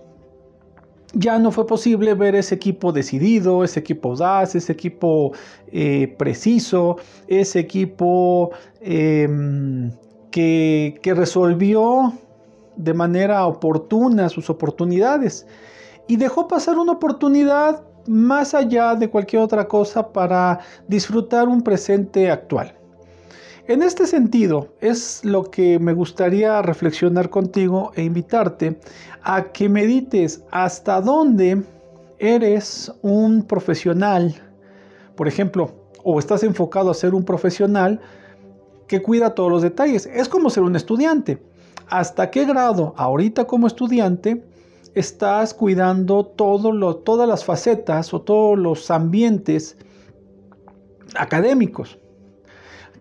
ya 1.13 1.39
no 1.39 1.51
fue 1.51 1.65
posible 1.65 2.13
ver 2.13 2.35
ese 2.35 2.55
equipo 2.55 2.91
decidido, 2.91 3.63
ese 3.63 3.79
equipo 3.79 4.09
audaz, 4.09 4.55
ese 4.55 4.71
equipo 4.71 5.33
eh, 5.71 6.15
preciso, 6.17 6.97
ese 7.27 7.59
equipo 7.59 8.51
em, 8.79 9.91
que, 10.31 10.99
que 11.01 11.13
resolvió 11.13 12.13
de 12.75 12.93
manera 12.93 13.45
oportuna 13.45 14.29
sus 14.29 14.49
oportunidades 14.49 15.47
y 16.07 16.15
dejó 16.15 16.47
pasar 16.47 16.77
una 16.77 16.93
oportunidad 16.93 17.83
más 18.07 18.53
allá 18.53 18.95
de 18.95 19.09
cualquier 19.09 19.41
otra 19.41 19.67
cosa 19.67 20.11
para 20.11 20.59
disfrutar 20.87 21.47
un 21.47 21.61
presente 21.61 22.31
actual. 22.31 22.78
En 23.69 23.83
este 23.83 24.07
sentido, 24.07 24.69
es 24.81 25.23
lo 25.23 25.51
que 25.51 25.77
me 25.77 25.93
gustaría 25.93 26.59
reflexionar 26.63 27.29
contigo 27.29 27.91
e 27.93 28.01
invitarte 28.01 28.79
a 29.21 29.43
que 29.51 29.69
medites 29.69 30.43
hasta 30.49 30.99
dónde 31.01 31.61
eres 32.17 32.91
un 33.03 33.43
profesional, 33.43 34.33
por 35.15 35.27
ejemplo, 35.27 35.69
o 36.03 36.17
estás 36.17 36.41
enfocado 36.41 36.89
a 36.89 36.95
ser 36.95 37.13
un 37.13 37.23
profesional 37.23 38.01
que 38.87 39.03
cuida 39.03 39.35
todos 39.35 39.51
los 39.51 39.61
detalles. 39.61 40.07
Es 40.07 40.27
como 40.27 40.49
ser 40.49 40.63
un 40.63 40.75
estudiante. 40.75 41.39
¿Hasta 41.89 42.31
qué 42.31 42.45
grado 42.45 42.95
ahorita 42.97 43.45
como 43.45 43.67
estudiante 43.67 44.43
estás 44.95 45.53
cuidando 45.53 46.25
todas 46.25 47.29
las 47.29 47.45
facetas 47.45 48.15
o 48.15 48.21
todos 48.23 48.57
los 48.57 48.89
ambientes 48.89 49.77
académicos? 51.15 51.99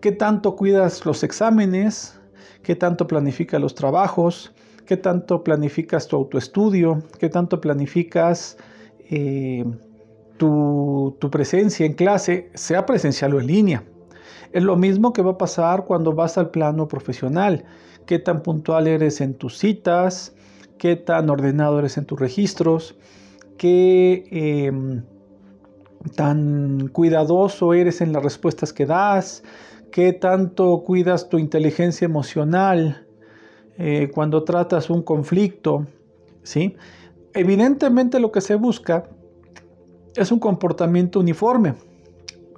Qué 0.01 0.11
tanto 0.11 0.55
cuidas 0.55 1.05
los 1.05 1.23
exámenes, 1.23 2.19
qué 2.63 2.75
tanto 2.75 3.07
planificas 3.07 3.59
los 3.59 3.75
trabajos, 3.75 4.53
qué 4.85 4.97
tanto 4.97 5.43
planificas 5.43 6.07
tu 6.07 6.15
autoestudio, 6.15 7.03
qué 7.19 7.29
tanto 7.29 7.61
planificas 7.61 8.57
eh, 9.09 9.65
tu, 10.37 11.15
tu 11.19 11.29
presencia 11.29 11.85
en 11.85 11.93
clase, 11.93 12.49
sea 12.53 12.85
presencial 12.85 13.33
o 13.33 13.39
en 13.39 13.47
línea. 13.47 13.83
Es 14.51 14.63
lo 14.63 14.75
mismo 14.75 15.13
que 15.13 15.21
va 15.21 15.31
a 15.31 15.37
pasar 15.37 15.85
cuando 15.85 16.13
vas 16.13 16.37
al 16.37 16.49
plano 16.49 16.87
profesional. 16.87 17.65
Qué 18.05 18.17
tan 18.17 18.41
puntual 18.41 18.87
eres 18.87 19.21
en 19.21 19.35
tus 19.35 19.57
citas, 19.57 20.33
qué 20.79 20.95
tan 20.95 21.29
ordenado 21.29 21.77
eres 21.77 21.97
en 21.97 22.05
tus 22.05 22.19
registros, 22.19 22.95
qué 23.57 24.23
em, 24.31 25.03
tan 26.15 26.87
cuidadoso 26.87 27.73
eres 27.73 28.01
en 28.01 28.13
las 28.13 28.23
respuestas 28.23 28.73
que 28.73 28.87
das, 28.87 29.43
qué 29.91 30.13
tanto 30.13 30.83
cuidas 30.83 31.29
tu 31.29 31.37
inteligencia 31.37 32.05
emocional 32.05 33.07
eh, 33.77 34.11
cuando 34.13 34.43
tratas 34.43 34.89
un 34.89 35.01
conflicto, 35.01 35.87
¿sí? 36.43 36.75
Evidentemente 37.33 38.19
lo 38.19 38.31
que 38.31 38.41
se 38.41 38.55
busca 38.55 39.05
es 40.15 40.31
un 40.31 40.39
comportamiento 40.39 41.19
uniforme, 41.19 41.75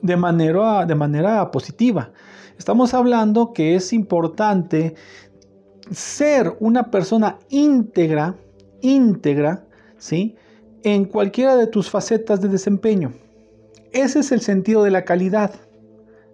de 0.01 0.17
manera, 0.17 0.85
de 0.85 0.95
manera 0.95 1.51
positiva. 1.51 2.11
Estamos 2.57 2.93
hablando 2.93 3.53
que 3.53 3.75
es 3.75 3.93
importante 3.93 4.95
ser 5.91 6.55
una 6.59 6.89
persona 6.89 7.37
íntegra, 7.49 8.35
íntegra, 8.81 9.65
¿sí? 9.97 10.35
En 10.83 11.05
cualquiera 11.05 11.55
de 11.55 11.67
tus 11.67 11.89
facetas 11.89 12.41
de 12.41 12.47
desempeño. 12.47 13.13
Ese 13.91 14.19
es 14.19 14.31
el 14.31 14.41
sentido 14.41 14.83
de 14.83 14.91
la 14.91 15.03
calidad, 15.03 15.53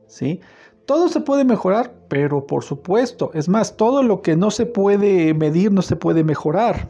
¿sí? 0.05 0.39
Todo 0.87 1.09
se 1.09 1.19
puede 1.19 1.43
mejorar, 1.43 1.93
pero 2.07 2.47
por 2.47 2.63
supuesto, 2.63 3.29
es 3.33 3.49
más, 3.49 3.75
todo 3.75 4.01
lo 4.03 4.21
que 4.21 4.37
no 4.37 4.51
se 4.51 4.65
puede 4.65 5.33
medir 5.33 5.69
no 5.69 5.81
se 5.81 5.97
puede 5.97 6.23
mejorar. 6.23 6.89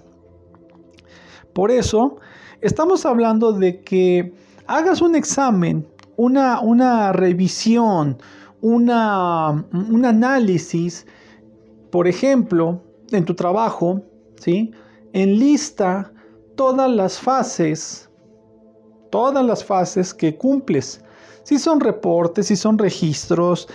Por 1.54 1.72
eso, 1.72 2.18
estamos 2.62 3.08
hablando 3.08 3.54
de 3.54 3.82
que 3.82 4.36
hagas 4.68 5.02
un 5.02 5.16
examen, 5.16 5.88
una, 6.16 7.12
revisión, 7.12 8.20
una, 8.62 9.66
un 9.72 10.06
análisis, 10.06 11.08
por 11.90 12.08
ejemplo, 12.08 12.84
en 13.10 13.26
tu 13.26 13.34
trabajo, 13.34 14.04
¿sí? 14.40 14.72
lista 15.12 16.12
todas 16.56 16.92
las 16.92 17.20
fases, 17.20 18.12
todas 19.10 19.44
las 19.44 19.66
fases 19.66 20.14
que 20.14 20.38
cumples. 20.38 21.04
Si 21.48 21.58
son 21.58 21.80
reportes, 21.80 22.48
si 22.48 22.58
son 22.58 22.78
registros, 22.78 23.70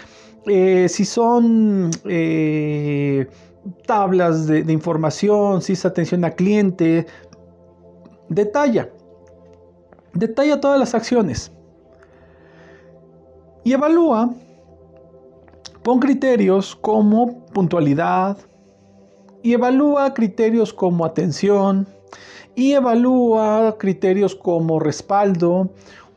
eh, 0.45 0.91
si 0.91 1.07
son 1.07 1.91
eh, 2.05 3.27
tablas 3.87 4.47
de, 4.47 4.71
información, 4.71 5.63
si 5.63 5.73
es 5.73 5.87
atención 5.87 6.23
a 6.27 6.33
cliente, 6.33 7.07
detalla, 8.29 8.91
detalla 10.13 10.61
todas 10.61 10.79
las 10.79 10.95
acciones 10.95 11.51
y 13.65 13.73
evalúa, 13.73 14.35
pon 15.83 15.99
criterios 15.99 16.77
como 16.77 17.47
puntualidad 17.55 18.37
y 19.43 19.55
evalúa 19.55 20.13
criterios 20.13 20.75
como 20.75 21.07
atención 21.07 21.89
y 22.55 22.73
evalúa 22.73 23.77
criterios 23.79 24.35
como 24.35 24.79
respaldo 24.79 25.71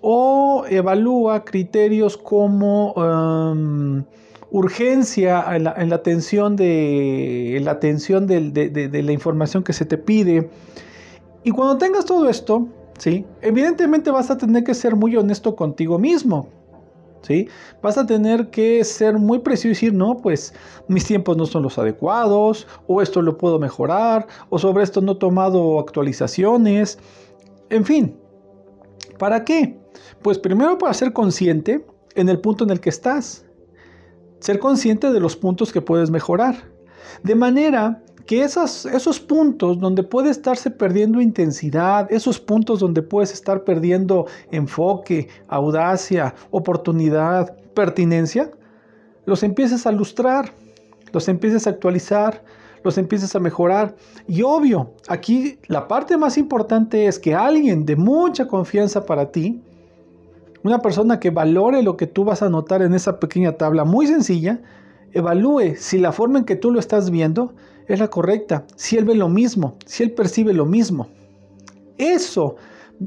o 0.08 0.66
evalúa 0.70 1.44
criterios 1.44 2.16
como 2.16 2.94
um, 2.94 4.04
urgencia 4.52 5.44
en 5.56 5.64
la, 5.64 5.96
atención, 5.96 6.56
de, 6.56 7.60
la, 7.64 7.72
atención 7.72 8.28
de, 8.28 9.02
la 9.04 9.12
información 9.12 9.64
que 9.64 9.74
se 9.74 9.84
te 9.84 9.98
pide. 9.98 10.48
Y 11.44 11.50
cuando 11.50 11.80
tengas 11.80 12.06
todo 12.06 12.30
esto, 12.30 12.68
¿sí? 13.00 13.26
evidentemente 13.42 14.12
vas 14.12 14.30
a 14.30 14.38
tener 14.38 14.64
que 14.64 14.76
ser 14.76 14.96
muy 14.96 15.18
honesto 15.18 15.56
contigo 15.56 15.98
mismo. 15.98 16.50
¿Sí? 17.24 17.48
Vas 17.82 17.98
a 17.98 18.06
tener 18.06 18.52
que 18.52 18.84
ser 18.84 19.18
muy 19.18 19.40
preciso 19.40 19.70
y 19.70 19.72
decir, 19.72 19.94
no, 19.96 20.18
pues 20.18 20.54
mis 20.88 21.04
tiempos 21.06 21.36
no 21.36 21.48
son 21.48 21.64
los 21.64 21.80
adecuados, 21.80 22.68
o 22.86 23.02
esto 23.02 23.24
lo 23.24 23.40
puedo 23.40 23.58
mejorar, 23.58 24.28
o 24.52 24.60
sobre 24.60 24.84
esto 24.84 25.02
no 25.02 25.14
he 25.14 25.16
tomado 25.16 25.80
actualizaciones, 25.80 27.00
en 27.72 27.84
fin. 27.84 28.16
¿Para 29.18 29.44
qué? 29.44 29.84
Pues 30.22 30.40
primero 30.40 30.78
para 30.78 30.94
ser 30.94 31.14
consciente 31.14 31.86
en 32.16 32.30
el 32.30 32.40
punto 32.40 32.64
en 32.64 32.70
el 32.72 32.80
que 32.80 32.90
estás. 32.90 33.46
Ser 34.40 34.60
consciente 34.60 35.12
de 35.12 35.20
los 35.20 35.36
puntos 35.36 35.72
que 35.72 35.82
puedes 35.82 36.10
mejorar. 36.12 36.56
De 37.24 37.36
manera 37.36 38.04
que 38.26 38.44
esos, 38.44 38.86
esos 38.88 39.20
puntos 39.20 39.80
donde 39.80 40.04
puede 40.04 40.32
estarse 40.32 40.72
perdiendo 40.72 41.22
intensidad, 41.22 42.12
esos 42.12 42.40
puntos 42.40 42.80
donde 42.80 43.02
puedes 43.02 43.32
estar 43.32 43.64
perdiendo 43.64 44.26
enfoque, 44.52 45.28
audacia, 45.48 46.34
oportunidad, 46.50 47.56
pertinencia, 47.74 48.52
los 49.26 49.44
empieces 49.44 49.86
a 49.86 49.92
lustrar, 49.92 50.54
los 51.12 51.28
empieces 51.28 51.68
a 51.68 51.72
actualizar, 51.72 52.44
los 52.84 52.98
empieces 52.98 53.36
a 53.36 53.40
mejorar. 53.40 53.96
Y 54.28 54.42
obvio, 54.44 54.94
aquí 55.08 55.60
la 55.68 55.88
parte 55.88 56.18
más 56.18 56.38
importante 56.38 57.08
es 57.08 57.20
que 57.20 57.34
alguien 57.34 57.86
de 57.86 57.96
mucha 57.96 58.48
confianza 58.48 59.06
para 59.06 59.32
ti, 59.32 59.62
una 60.66 60.80
persona 60.80 61.20
que 61.20 61.30
valore 61.30 61.84
lo 61.84 61.96
que 61.96 62.08
tú 62.08 62.24
vas 62.24 62.42
a 62.42 62.50
notar 62.50 62.82
en 62.82 62.96
esa 62.96 63.20
pequeña 63.20 63.52
tabla 63.52 63.86
muy 63.86 64.08
sencilla, 64.08 64.62
evalúe 65.12 65.76
si 65.78 66.00
la 66.00 66.12
forma 66.12 66.40
en 66.40 66.46
que 66.46 66.56
tú 66.56 66.72
lo 66.72 66.80
estás 66.80 67.12
viendo 67.12 67.54
es 67.88 68.00
la 68.00 68.08
correcta, 68.08 68.66
si 68.76 68.98
él 68.98 69.06
ve 69.06 69.14
lo 69.14 69.30
mismo, 69.30 69.78
si 69.86 70.02
él 70.02 70.12
percibe 70.12 70.54
lo 70.54 70.66
mismo. 70.66 71.08
Eso 72.00 72.56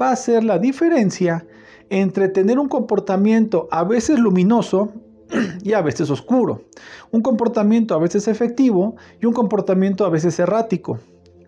va 0.01 0.12
a 0.12 0.16
ser 0.16 0.44
la 0.44 0.61
diferencia 0.61 1.47
entre 1.90 2.29
tener 2.29 2.61
un 2.61 2.68
comportamiento 2.68 3.66
a 3.73 3.83
veces 3.83 4.21
luminoso 4.21 4.92
y 5.64 5.73
a 5.73 5.83
veces 5.83 6.11
oscuro, 6.11 6.62
un 7.11 7.23
comportamiento 7.23 7.94
a 7.97 7.99
veces 7.99 8.29
efectivo 8.29 8.94
y 9.21 9.27
un 9.27 9.33
comportamiento 9.33 10.07
a 10.07 10.11
veces 10.11 10.38
errático. 10.38 11.01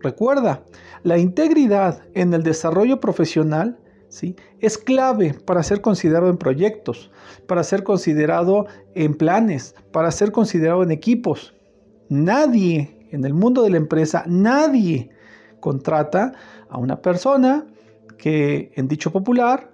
Recuerda, 0.03 0.64
la 1.05 1.18
integridad 1.18 2.03
en 2.14 2.35
el 2.35 2.42
desarrollo 2.42 2.99
profesional 2.99 3.79
es 4.61 4.79
clave 4.79 5.35
para 5.35 5.62
ser 5.62 5.81
considerado 5.81 6.29
en 6.29 6.37
proyectos, 6.37 7.11
para 7.46 7.62
ser 7.62 7.85
considerado 7.85 8.66
en 8.94 9.14
planes, 9.14 9.75
para 9.92 10.11
ser 10.11 10.33
considerado 10.33 10.83
en 10.83 10.90
equipos. 10.90 11.55
Nadie 12.09 13.09
en 13.11 13.25
el 13.25 13.35
mundo 13.35 13.62
de 13.62 13.70
la 13.70 13.77
empresa, 13.77 14.25
nadie 14.27 15.11
contrata 15.61 16.33
a 16.68 16.79
una 16.79 17.01
persona 17.01 17.66
que, 18.18 18.73
en 18.75 18.88
dicho 18.88 19.12
popular, 19.12 19.70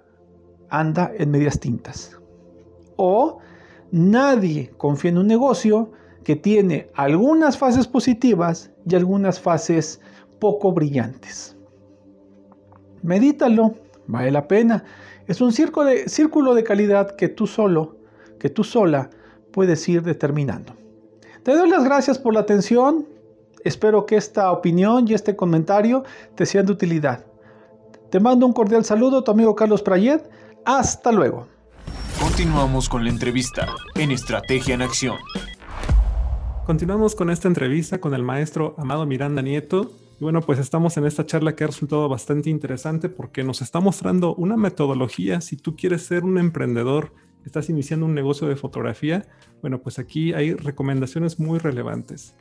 anda 0.69 1.11
en 1.17 1.31
medias 1.31 1.59
tintas. 1.59 2.17
O 2.95 3.39
nadie 3.91 4.71
confía 4.77 5.11
en 5.11 5.17
un 5.17 5.27
negocio 5.27 5.91
que 6.23 6.35
tiene 6.35 6.89
algunas 6.93 7.57
fases 7.57 7.87
positivas 7.87 8.71
y 8.87 8.95
algunas 8.95 9.39
fases 9.39 10.01
poco 10.39 10.71
brillantes. 10.71 11.55
Medítalo, 13.01 13.75
vale 14.07 14.31
la 14.31 14.47
pena. 14.47 14.83
Es 15.27 15.41
un 15.41 15.51
círculo 15.51 15.85
de, 15.85 16.09
círculo 16.09 16.55
de 16.55 16.63
calidad 16.63 17.15
que 17.15 17.29
tú 17.29 17.47
solo, 17.47 17.97
que 18.39 18.49
tú 18.49 18.63
sola 18.63 19.09
puedes 19.51 19.87
ir 19.87 20.03
determinando. 20.03 20.73
Te 21.43 21.55
doy 21.55 21.69
las 21.69 21.83
gracias 21.83 22.17
por 22.17 22.33
la 22.33 22.41
atención. 22.41 23.05
Espero 23.63 24.05
que 24.05 24.15
esta 24.15 24.51
opinión 24.51 25.07
y 25.07 25.13
este 25.13 25.35
comentario 25.35 26.03
te 26.35 26.45
sean 26.45 26.65
de 26.65 26.71
utilidad. 26.71 27.25
Te 28.09 28.19
mando 28.19 28.45
un 28.45 28.53
cordial 28.53 28.85
saludo, 28.85 29.23
tu 29.23 29.31
amigo 29.31 29.55
Carlos 29.55 29.81
Prayet. 29.81 30.29
Hasta 30.65 31.11
luego. 31.11 31.47
Continuamos 32.21 32.89
con 32.89 33.03
la 33.03 33.09
entrevista 33.09 33.67
en 33.95 34.11
Estrategia 34.11 34.75
en 34.75 34.81
Acción. 34.81 35.17
Continuamos 36.65 37.15
con 37.15 37.29
esta 37.29 37.47
entrevista 37.47 37.99
con 37.99 38.13
el 38.13 38.23
maestro 38.23 38.75
Amado 38.77 39.05
Miranda 39.05 39.41
Nieto. 39.41 39.91
Y 40.19 40.23
bueno, 40.23 40.41
pues 40.41 40.57
estamos 40.57 40.97
en 40.97 41.05
esta 41.05 41.25
charla 41.25 41.55
que 41.55 41.63
ha 41.63 41.67
resultado 41.67 42.09
bastante 42.09 42.49
interesante 42.49 43.07
porque 43.07 43.43
nos 43.43 43.61
está 43.61 43.79
mostrando 43.79 44.33
una 44.35 44.57
metodología 44.57 45.41
si 45.41 45.57
tú 45.57 45.75
quieres 45.75 46.07
ser 46.07 46.23
un 46.23 46.39
emprendedor, 46.39 47.13
estás 47.45 47.69
iniciando 47.69 48.07
un 48.07 48.15
negocio 48.15 48.47
de 48.47 48.55
fotografía, 48.55 49.27
bueno, 49.61 49.79
pues 49.79 49.99
aquí 49.99 50.33
hay 50.33 50.55
recomendaciones 50.55 51.39
muy 51.39 51.59
relevantes. 51.59 52.35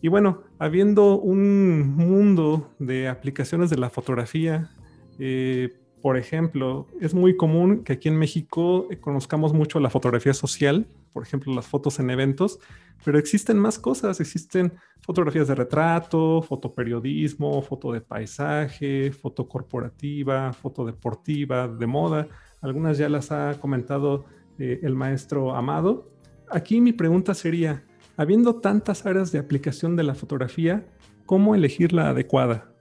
Y 0.00 0.08
bueno, 0.08 0.42
habiendo 0.58 1.18
un 1.18 1.96
mundo 1.96 2.70
de 2.78 3.08
aplicaciones 3.08 3.68
de 3.68 3.76
la 3.76 3.90
fotografía, 3.90 4.70
eh, 5.18 5.76
por 6.00 6.16
ejemplo, 6.16 6.86
es 7.00 7.12
muy 7.12 7.36
común 7.36 7.82
que 7.82 7.94
aquí 7.94 8.08
en 8.08 8.16
México 8.16 8.86
eh, 8.90 8.98
conozcamos 8.98 9.52
mucho 9.52 9.80
la 9.80 9.90
fotografía 9.90 10.32
social, 10.32 10.86
por 11.12 11.24
ejemplo, 11.24 11.52
las 11.54 11.66
fotos 11.66 11.98
en 11.98 12.10
eventos, 12.10 12.60
pero 13.04 13.18
existen 13.18 13.58
más 13.58 13.78
cosas, 13.78 14.20
existen 14.20 14.72
fotografías 15.00 15.48
de 15.48 15.54
retrato, 15.54 16.42
fotoperiodismo, 16.42 17.62
foto 17.62 17.92
de 17.92 18.00
paisaje, 18.00 19.12
foto 19.12 19.48
corporativa, 19.48 20.52
foto 20.52 20.84
deportiva, 20.84 21.68
de 21.68 21.86
moda. 21.86 22.28
Algunas 22.60 22.98
ya 22.98 23.08
las 23.08 23.32
ha 23.32 23.58
comentado 23.60 24.26
eh, 24.58 24.80
el 24.82 24.94
maestro 24.94 25.54
Amado. 25.54 26.10
Aquí 26.50 26.80
mi 26.80 26.92
pregunta 26.92 27.34
sería, 27.34 27.84
habiendo 28.16 28.56
tantas 28.56 29.06
áreas 29.06 29.32
de 29.32 29.38
aplicación 29.38 29.96
de 29.96 30.02
la 30.02 30.14
fotografía, 30.14 30.86
¿cómo 31.26 31.54
elegir 31.54 31.92
la 31.92 32.10
adecuada? 32.10 32.72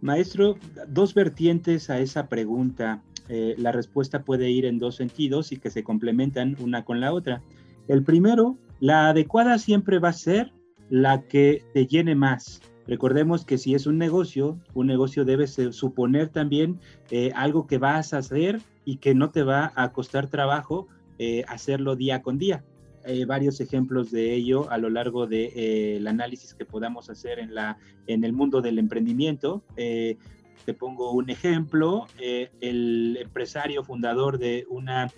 Maestro, 0.00 0.56
dos 0.88 1.14
vertientes 1.14 1.88
a 1.88 1.98
esa 1.98 2.28
pregunta. 2.28 3.02
Eh, 3.30 3.54
la 3.56 3.72
respuesta 3.72 4.22
puede 4.22 4.50
ir 4.50 4.66
en 4.66 4.78
dos 4.78 4.96
sentidos 4.96 5.50
y 5.52 5.56
que 5.56 5.70
se 5.70 5.82
complementan 5.82 6.56
una 6.60 6.84
con 6.84 7.00
la 7.00 7.12
otra. 7.12 7.42
El 7.88 8.02
primero, 8.02 8.56
la 8.80 9.08
adecuada 9.08 9.58
siempre 9.58 9.98
va 9.98 10.10
a 10.10 10.14
ser 10.14 10.52
la 10.90 11.22
que 11.22 11.62
te 11.72 11.86
llene 11.86 12.14
más. 12.14 12.60
Recordemos 12.86 13.44
que 13.44 13.56
si 13.56 13.74
es 13.74 13.86
un 13.86 13.96
negocio, 13.96 14.58
un 14.74 14.86
negocio 14.86 15.24
debe 15.24 15.46
suponer 15.46 16.28
también 16.28 16.80
eh, 17.10 17.32
algo 17.34 17.66
que 17.66 17.78
vas 17.78 18.12
a 18.12 18.18
hacer 18.18 18.60
y 18.84 18.98
que 18.98 19.14
no 19.14 19.30
te 19.30 19.42
va 19.42 19.72
a 19.74 19.92
costar 19.92 20.28
trabajo 20.28 20.88
eh, 21.18 21.44
hacerlo 21.46 21.94
día 21.94 22.22
con 22.22 22.38
día. 22.38 22.64
Eh, 23.06 23.24
varios 23.24 23.60
ejemplos 23.60 24.10
de 24.10 24.34
ello 24.34 24.70
a 24.70 24.78
lo 24.78 24.88
largo 24.90 25.26
del 25.26 25.52
de, 25.54 25.96
eh, 25.96 26.08
análisis 26.08 26.54
que 26.54 26.64
podamos 26.64 27.08
hacer 27.10 27.38
en, 27.38 27.54
la, 27.54 27.78
en 28.06 28.24
el 28.24 28.32
mundo 28.32 28.60
del 28.60 28.78
emprendimiento. 28.78 29.62
Te 29.76 30.72
pongo 30.72 31.12
un 31.12 31.28
ejemplo, 31.28 32.06
el 32.18 33.18
empresario 33.20 33.84
fundador 33.84 34.38
de 34.38 34.64
una 34.70 35.10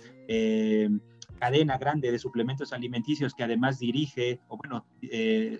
cadena 1.36 1.78
grande 1.78 2.10
de 2.10 2.18
suplementos 2.18 2.72
alimenticios 2.72 3.34
que 3.34 3.44
además 3.44 3.78
dirige, 3.78 4.40
o 4.48 4.56
bueno, 4.56 4.86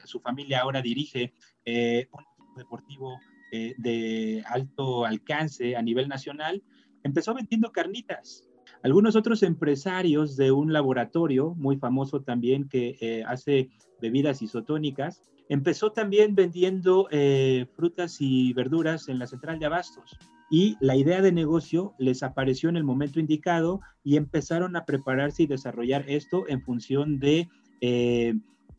su 0.05 0.21
familia 0.21 0.61
ahora 0.61 0.83
dirige 0.83 1.33
un 1.67 1.73
equipo 1.73 2.55
deportivo 2.57 3.19
de 3.51 4.43
alto 4.47 5.05
alcance 5.05 5.77
a 5.77 5.83
nivel 5.83 6.09
nacional, 6.09 6.63
empezó 7.03 7.35
vendiendo 7.35 7.71
carnitas 7.73 8.47
algunos 8.83 9.17
otros 9.17 9.43
empresarios 9.43 10.37
de 10.37 10.53
un 10.53 10.73
laboratorio 10.73 11.55
muy 11.57 11.77
famoso 11.77 12.23
también 12.23 12.69
que 12.69 12.97
eh, 13.01 13.25
hace 13.27 13.71
bebidas 14.01 14.43
isotónicas, 14.43 15.23
empezó 15.49 15.93
también 15.93 16.35
vendiendo 16.35 17.09
eh, 17.11 17.67
frutas 17.75 18.19
y 18.21 18.53
verduras 18.53 19.09
en 19.09 19.19
la 19.19 19.27
central 19.27 19.59
de 19.59 19.67
abastos. 19.67 20.17
Y 20.51 20.77
la 20.81 20.97
idea 20.97 21.23
de 21.23 21.33
negocio 21.33 21.95
les 21.99 22.23
apareció 22.23 22.69
en 22.69 22.77
el 22.77 22.85
momento 22.85 23.19
indicado 23.19 23.81
y 24.05 24.17
empezaron 24.17 24.77
a 24.77 24.85
prepararse 24.85 25.43
y 25.43 25.47
desarrollar 25.47 26.05
esto 26.09 26.49
en 26.49 26.63
función 26.63 27.19
de 27.19 27.49
eh, 27.81 28.35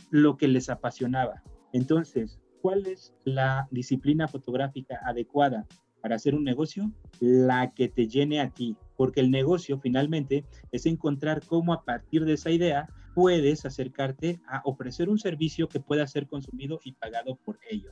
lo 0.10 0.38
que 0.38 0.48
les 0.48 0.70
apasionaba. 0.70 1.44
Entonces, 1.74 2.40
¿cuál 2.62 2.86
es 2.86 3.14
la 3.26 3.68
disciplina 3.72 4.28
fotográfica 4.28 5.00
adecuada 5.06 5.66
para 6.02 6.16
hacer 6.16 6.36
un 6.36 6.44
negocio? 6.44 6.92
La 7.20 7.74
que 7.74 7.90
te 7.90 8.08
llene 8.08 8.40
a 8.40 8.50
ti, 8.50 8.78
porque 8.96 9.20
el 9.20 9.30
negocio 9.30 9.78
finalmente 9.80 10.46
es 10.72 10.86
encontrar 10.86 11.46
cómo 11.46 11.74
a 11.74 11.84
partir 11.84 12.24
de 12.24 12.34
esa 12.34 12.52
idea 12.52 12.88
puedes 13.14 13.66
acercarte 13.66 14.40
a 14.48 14.62
ofrecer 14.64 15.10
un 15.10 15.20
servicio 15.20 15.68
que 15.68 15.80
pueda 15.80 16.08
ser 16.08 16.28
consumido 16.28 16.80
y 16.84 16.94
pagado 16.94 17.36
por 17.36 17.60
ello. 17.70 17.92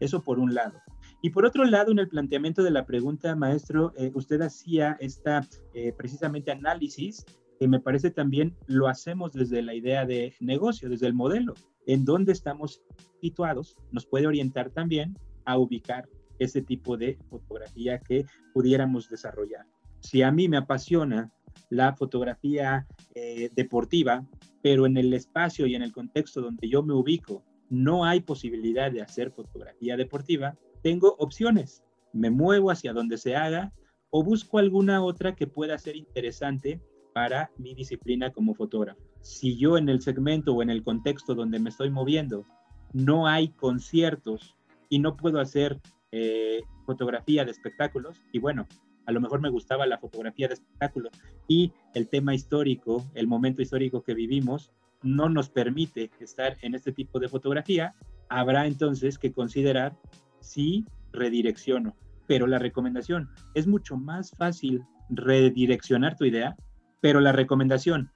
Eso 0.00 0.22
por 0.22 0.38
un 0.38 0.54
lado. 0.54 0.82
Y 1.24 1.30
por 1.30 1.46
otro 1.46 1.64
lado, 1.64 1.90
en 1.90 1.98
el 1.98 2.08
planteamiento 2.10 2.62
de 2.62 2.70
la 2.70 2.84
pregunta, 2.84 3.34
maestro, 3.34 3.94
eh, 3.96 4.10
usted 4.12 4.42
hacía 4.42 4.98
esta 5.00 5.40
eh, 5.72 5.90
precisamente 5.96 6.50
análisis 6.50 7.24
que 7.58 7.66
me 7.66 7.80
parece 7.80 8.10
también 8.10 8.54
lo 8.66 8.88
hacemos 8.88 9.32
desde 9.32 9.62
la 9.62 9.72
idea 9.72 10.04
de 10.04 10.34
negocio, 10.40 10.90
desde 10.90 11.06
el 11.06 11.14
modelo. 11.14 11.54
En 11.86 12.04
dónde 12.04 12.32
estamos 12.32 12.82
situados 13.22 13.74
nos 13.90 14.04
puede 14.04 14.26
orientar 14.26 14.68
también 14.68 15.16
a 15.46 15.56
ubicar 15.56 16.06
ese 16.38 16.60
tipo 16.60 16.98
de 16.98 17.16
fotografía 17.30 18.00
que 18.00 18.26
pudiéramos 18.52 19.08
desarrollar 19.08 19.64
si 20.04 20.20
a 20.20 20.30
mí 20.30 20.48
me 20.48 20.58
apasiona 20.58 21.32
la 21.70 21.94
fotografía 21.94 22.86
eh, 23.14 23.48
deportiva, 23.54 24.26
pero 24.62 24.84
en 24.84 24.98
el 24.98 25.14
espacio 25.14 25.66
y 25.66 25.74
en 25.74 25.82
el 25.82 25.92
contexto 25.92 26.42
donde 26.42 26.68
yo 26.68 26.82
me 26.82 26.92
ubico 26.92 27.42
no 27.70 28.04
hay 28.04 28.20
posibilidad 28.20 28.92
de 28.92 29.00
hacer 29.00 29.30
fotografía 29.30 29.96
deportiva, 29.96 30.58
tengo 30.84 31.16
opciones. 31.18 31.82
Me 32.12 32.28
muevo 32.28 32.70
hacia 32.70 32.92
donde 32.92 33.16
se 33.16 33.34
haga 33.34 33.72
o 34.10 34.22
busco 34.22 34.58
alguna 34.58 35.02
otra 35.02 35.34
que 35.34 35.46
pueda 35.46 35.78
ser 35.78 35.96
interesante 35.96 36.78
para 37.14 37.50
mi 37.56 37.74
disciplina 37.74 38.30
como 38.30 38.54
fotógrafo. 38.54 39.00
Si 39.22 39.56
yo 39.56 39.78
en 39.78 39.88
el 39.88 40.02
segmento 40.02 40.52
o 40.52 40.62
en 40.62 40.68
el 40.68 40.84
contexto 40.84 41.34
donde 41.34 41.58
me 41.58 41.70
estoy 41.70 41.88
moviendo 41.88 42.44
no 42.92 43.26
hay 43.26 43.48
conciertos 43.48 44.56
y 44.90 44.98
no 44.98 45.16
puedo 45.16 45.40
hacer 45.40 45.80
eh, 46.12 46.60
fotografía 46.84 47.46
de 47.46 47.50
espectáculos, 47.50 48.22
y 48.30 48.38
bueno, 48.38 48.66
a 49.06 49.12
lo 49.12 49.22
mejor 49.22 49.40
me 49.40 49.48
gustaba 49.48 49.86
la 49.86 49.98
fotografía 49.98 50.48
de 50.48 50.54
espectáculo 50.54 51.08
y 51.48 51.72
el 51.94 52.08
tema 52.08 52.34
histórico, 52.34 53.04
el 53.14 53.26
momento 53.26 53.62
histórico 53.62 54.02
que 54.02 54.14
vivimos, 54.14 54.70
no 55.02 55.30
nos 55.30 55.48
permite 55.48 56.10
estar 56.20 56.58
en 56.60 56.74
este 56.74 56.92
tipo 56.92 57.18
de 57.18 57.28
fotografía, 57.28 57.94
habrá 58.28 58.66
entonces 58.66 59.18
que 59.18 59.32
considerar 59.32 59.96
si 60.44 60.84
redirecciono. 61.12 61.96
Pero 62.26 62.46
la 62.46 62.58
recomendación 62.58 63.28
es 63.54 63.66
mucho 63.66 63.96
más 63.96 64.30
fácil 64.30 64.82
redireccionar 65.10 66.16
tu 66.16 66.24
idea, 66.24 66.56
pero 67.00 67.20
la 67.20 67.32
recomendación 67.32 68.10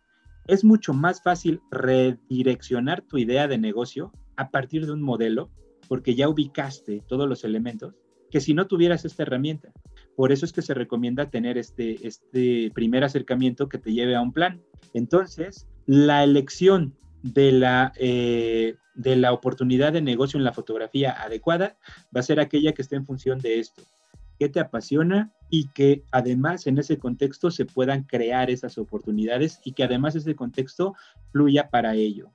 es 0.47 0.64
mucho 0.64 0.95
más 0.95 1.23
fácil 1.23 1.61
redireccionar 1.71 3.03
tu 3.03 3.19
idea 3.19 3.47
de 3.49 3.59
negocio 3.59 4.12
a 4.37 4.51
partir 4.51 4.87
de 4.87 4.93
un 4.93 5.03
modelo, 5.03 5.51
porque 5.88 6.14
ya 6.14 6.29
ubicaste 6.29 7.03
todos 7.07 7.29
los 7.29 7.45
elementos, 7.45 7.95
que 8.31 8.41
si 8.41 8.55
no 8.55 8.67
tuvieras 8.67 9.05
esta 9.05 9.25
herramienta. 9.25 9.73
Por 10.17 10.33
eso 10.33 10.47
es 10.47 10.53
que 10.53 10.62
se 10.62 10.75
recomienda 10.75 11.31
tener 11.31 11.59
este, 11.59 12.07
este 12.07 12.71
primer 12.75 13.05
acercamiento 13.05 13.69
que 13.69 13.79
te 13.79 13.93
lleve 13.93 14.17
a 14.17 14.21
un 14.21 14.33
plan. 14.33 14.61
Entonces, 14.95 15.67
la 15.87 16.25
elección 16.25 16.95
de 17.22 17.52
la, 17.52 17.92
eh, 17.96 18.76
de 18.94 19.16
la 19.16 19.33
oportunidad 19.33 19.92
de 19.92 20.02
negocio 20.02 20.38
en 20.38 20.44
la 20.44 20.52
fotografía 20.52 21.12
adecuada 21.22 21.76
va 22.14 22.20
a 22.20 22.24
ser 22.24 22.40
aquella 22.40 22.72
que 22.72 22.83
esté 22.83 22.96
en 22.96 23.07
función 23.07 23.38
de 23.38 23.59
esto. 23.59 23.83
¿Qué 24.38 24.48
te 24.48 24.61
apasiona? 24.61 25.33
Y 25.50 25.68
que 25.68 26.04
además 26.12 26.66
en 26.66 26.78
ese 26.78 26.98
contexto 26.98 27.50
se 27.50 27.64
puedan 27.64 28.04
crear 28.04 28.50
esas 28.50 28.78
oportunidades 28.78 29.61
y 29.64 29.72
que 29.72 29.85
además 29.85 30.14
ese 30.14 30.37
contexto 30.37 30.94
fluya 31.33 31.70
para 31.70 31.94
ello 31.94 32.33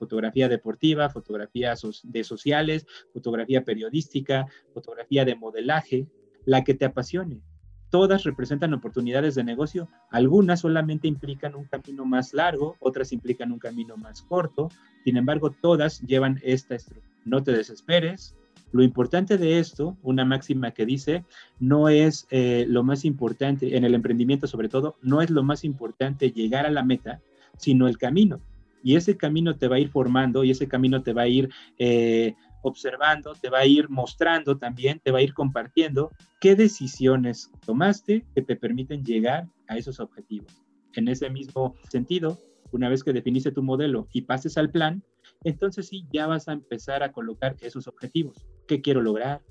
fotografía 0.00 0.48
deportiva, 0.48 1.10
fotografía 1.10 1.74
de 2.04 2.24
sociales, 2.24 2.86
fotografía 3.12 3.64
periodística, 3.64 4.46
fotografía 4.72 5.26
de 5.26 5.36
modelaje, 5.36 6.08
la 6.46 6.64
que 6.64 6.72
te 6.72 6.86
apasione. 6.86 7.42
Todas 7.90 8.22
representan 8.22 8.72
oportunidades 8.72 9.34
de 9.34 9.44
negocio, 9.44 9.88
algunas 10.10 10.60
solamente 10.60 11.08
implican 11.08 11.56
un 11.56 11.64
camino 11.64 12.04
más 12.04 12.32
largo, 12.32 12.76
otras 12.78 13.12
implican 13.12 13.50
un 13.50 13.58
camino 13.58 13.96
más 13.96 14.22
corto, 14.22 14.70
sin 15.04 15.16
embargo, 15.16 15.50
todas 15.50 16.00
llevan 16.02 16.40
esta 16.42 16.76
estructura. 16.76 17.14
No 17.24 17.42
te 17.42 17.52
desesperes, 17.52 18.34
Lo 18.72 18.84
importante 18.84 19.36
de 19.36 19.58
esto, 19.58 19.96
una 20.02 20.24
máxima 20.24 20.70
que 20.70 20.86
dice, 20.86 21.24
no 21.58 21.88
es 21.88 22.28
eh, 22.30 22.66
lo 22.68 22.84
más 22.84 23.04
importante, 23.04 23.76
en 23.76 23.84
el 23.84 23.94
emprendimiento 23.94 24.46
sobre 24.46 24.68
todo, 24.68 24.96
no 25.02 25.22
es 25.22 25.30
lo 25.30 25.42
más 25.42 25.64
importante 25.64 26.30
llegar 26.30 26.66
a 26.66 26.70
la 26.70 26.84
meta, 26.84 27.20
sino 27.56 27.88
el 27.88 27.98
camino. 27.98 28.40
Y 28.84 28.94
ese 28.94 29.16
camino 29.16 29.56
te 29.56 29.66
va 29.66 29.74
a 29.76 29.80
ir 29.80 29.90
formando 29.90 30.44
y 30.44 30.52
ese 30.52 30.68
camino 30.68 31.02
te 31.02 31.12
va 31.12 31.22
a 31.22 31.28
ir 31.28 31.50
eh, 31.78 32.34
observando, 32.62 33.32
te 33.34 33.50
va 33.50 33.60
a 33.60 33.66
ir 33.66 33.88
mostrando 33.88 34.58
también, 34.58 35.00
te 35.00 35.10
va 35.10 35.18
a 35.18 35.22
ir 35.22 35.34
compartiendo 35.34 36.12
qué 36.40 36.56
decisiones 36.56 37.50
tomaste 37.64 38.26
que 38.34 38.42
te 38.42 38.56
permiten 38.56 39.04
llegar 39.04 39.48
a 39.68 39.76
esos 39.76 40.00
objetivos. 40.00 40.62
En 40.94 41.08
ese 41.08 41.30
mismo 41.30 41.74
sentido, 41.88 42.38
una 42.72 42.88
vez 42.88 43.02
que 43.02 43.12
definiste 43.12 43.52
tu 43.52 43.62
modelo 43.62 44.08
y 44.12 44.22
pases 44.22 44.56
al 44.56 44.70
plan, 44.70 45.02
entonces 45.44 45.88
sí, 45.88 46.06
ya 46.12 46.26
vas 46.26 46.48
a 46.48 46.52
empezar 46.52 47.02
a 47.02 47.12
colocar 47.12 47.56
esos 47.60 47.86
objetivos. 47.88 48.36
¿Qué 48.66 48.80
quiero 48.80 49.00
lograr? 49.00 49.42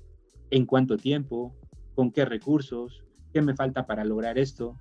¿En 0.50 0.66
cuánto 0.66 0.96
tiempo? 0.96 1.54
¿Con 1.94 2.12
qué 2.12 2.24
recursos? 2.24 3.04
¿Qué 3.32 3.42
me 3.42 3.54
falta 3.54 3.86
para 3.86 4.04
lograr 4.04 4.38
esto? 4.38 4.76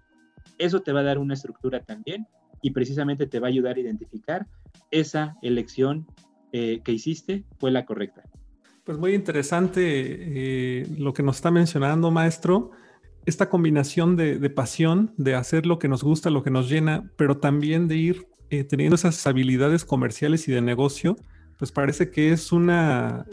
Eso 0.58 0.82
te 0.82 0.92
va 0.92 1.02
a 1.02 1.04
dar 1.04 1.18
una 1.18 1.34
estructura 1.34 1.84
también 1.84 2.28
y 2.62 2.72
precisamente 2.72 3.28
te 3.28 3.40
va 3.40 3.48
a 3.48 3.50
ayudar 3.50 3.78
a 3.78 3.80
identificar 3.80 4.48
esa 4.92 5.36
elección 5.42 6.08
eh, 6.52 6.82
que 6.84 6.92
hiciste 6.92 7.44
fue 7.60 7.72
la 7.72 7.86
correcta. 7.86 8.24
Pues 8.84 8.98
muy 8.98 9.14
interesante 9.14 9.82
eh, 9.84 10.88
lo 10.98 11.14
que 11.14 11.24
nos 11.24 11.36
está 11.36 11.52
mencionando, 11.52 12.10
maestro. 12.12 12.72
Esta 13.26 13.50
combinación 13.50 14.16
de, 14.16 14.50
pasión, 14.50 15.14
de 15.18 15.36
hacer 15.36 15.66
lo 15.66 15.78
que 15.78 15.88
nos 15.88 16.04
gusta, 16.04 16.30
lo 16.32 16.42
que 16.42 16.50
nos 16.50 16.70
llena, 16.70 17.12
pero 17.16 17.38
también 17.38 17.88
de 17.88 17.98
ir 17.98 18.28
eh, 18.50 18.64
teniendo 18.64 18.96
esas 18.96 19.28
habilidades 19.28 19.86
comerciales 19.86 20.48
y 20.48 20.52
de 20.52 20.62
negocio, 20.62 21.16
pues 21.60 21.72
parece 21.72 22.10
que 22.10 22.32
es 22.32 22.52
una, 22.52 23.26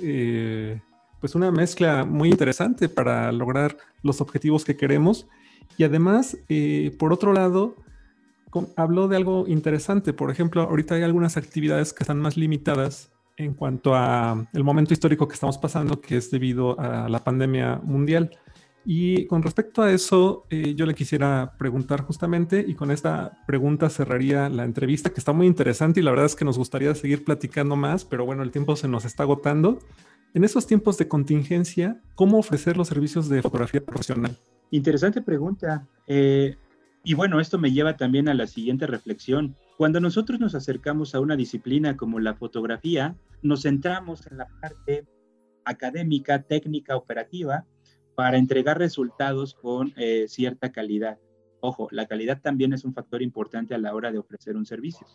pues 1.20 1.34
una 1.34 1.50
mezcla 1.50 2.04
muy 2.04 2.28
interesante 2.28 2.90
para 2.90 3.32
lograr 3.32 3.78
los 4.02 4.20
objetivos 4.20 4.64
que 4.64 4.76
queremos. 4.76 5.26
Y 5.78 5.84
además, 5.84 6.36
por 6.98 7.14
otro 7.14 7.32
lado, 7.32 7.76
habló 8.76 9.08
de 9.08 9.16
algo 9.16 9.46
interesante. 9.46 10.12
Por 10.12 10.30
ejemplo, 10.30 10.62
ahorita 10.62 10.94
hay 10.94 11.02
algunas 11.02 11.36
actividades 11.36 11.92
que 11.92 12.02
están 12.02 12.20
más 12.20 12.36
limitadas 12.36 13.12
en 13.36 13.54
cuanto 13.54 13.94
a 13.94 14.48
el 14.52 14.64
momento 14.64 14.94
histórico 14.94 15.28
que 15.28 15.34
estamos 15.34 15.58
pasando, 15.58 16.00
que 16.00 16.16
es 16.16 16.30
debido 16.30 16.78
a 16.80 17.08
la 17.08 17.22
pandemia 17.22 17.80
mundial. 17.82 18.30
Y 18.88 19.26
con 19.26 19.42
respecto 19.42 19.82
a 19.82 19.90
eso, 19.90 20.46
eh, 20.48 20.74
yo 20.76 20.86
le 20.86 20.94
quisiera 20.94 21.54
preguntar 21.58 22.02
justamente, 22.02 22.64
y 22.66 22.74
con 22.74 22.92
esta 22.92 23.42
pregunta 23.46 23.90
cerraría 23.90 24.48
la 24.48 24.64
entrevista, 24.64 25.10
que 25.10 25.18
está 25.18 25.32
muy 25.32 25.48
interesante 25.48 25.98
y 25.98 26.04
la 26.04 26.12
verdad 26.12 26.26
es 26.26 26.36
que 26.36 26.44
nos 26.44 26.56
gustaría 26.56 26.94
seguir 26.94 27.24
platicando 27.24 27.74
más, 27.74 28.04
pero 28.04 28.24
bueno, 28.24 28.44
el 28.44 28.52
tiempo 28.52 28.76
se 28.76 28.86
nos 28.86 29.04
está 29.04 29.24
agotando. 29.24 29.80
En 30.34 30.44
esos 30.44 30.68
tiempos 30.68 30.98
de 30.98 31.08
contingencia, 31.08 32.00
¿cómo 32.14 32.38
ofrecer 32.38 32.76
los 32.76 32.86
servicios 32.86 33.28
de 33.28 33.42
fotografía 33.42 33.84
profesional? 33.84 34.38
Interesante 34.70 35.20
pregunta. 35.20 35.86
Eh, 36.06 36.56
y 37.06 37.14
bueno, 37.14 37.38
esto 37.38 37.56
me 37.56 37.70
lleva 37.70 37.96
también 37.96 38.28
a 38.28 38.34
la 38.34 38.48
siguiente 38.48 38.84
reflexión. 38.84 39.54
Cuando 39.76 40.00
nosotros 40.00 40.40
nos 40.40 40.56
acercamos 40.56 41.14
a 41.14 41.20
una 41.20 41.36
disciplina 41.36 41.96
como 41.96 42.18
la 42.18 42.34
fotografía, 42.34 43.14
nos 43.42 43.62
centramos 43.62 44.26
en 44.26 44.38
la 44.38 44.48
parte 44.60 45.06
académica, 45.64 46.42
técnica, 46.42 46.96
operativa, 46.96 47.64
para 48.16 48.38
entregar 48.38 48.78
resultados 48.78 49.54
con 49.54 49.92
eh, 49.96 50.24
cierta 50.26 50.72
calidad. 50.72 51.16
Ojo, 51.60 51.86
la 51.92 52.06
calidad 52.06 52.40
también 52.40 52.72
es 52.72 52.84
un 52.84 52.92
factor 52.92 53.22
importante 53.22 53.76
a 53.76 53.78
la 53.78 53.94
hora 53.94 54.10
de 54.10 54.18
ofrecer 54.18 54.56
un 54.56 54.66
servicio 54.66 55.06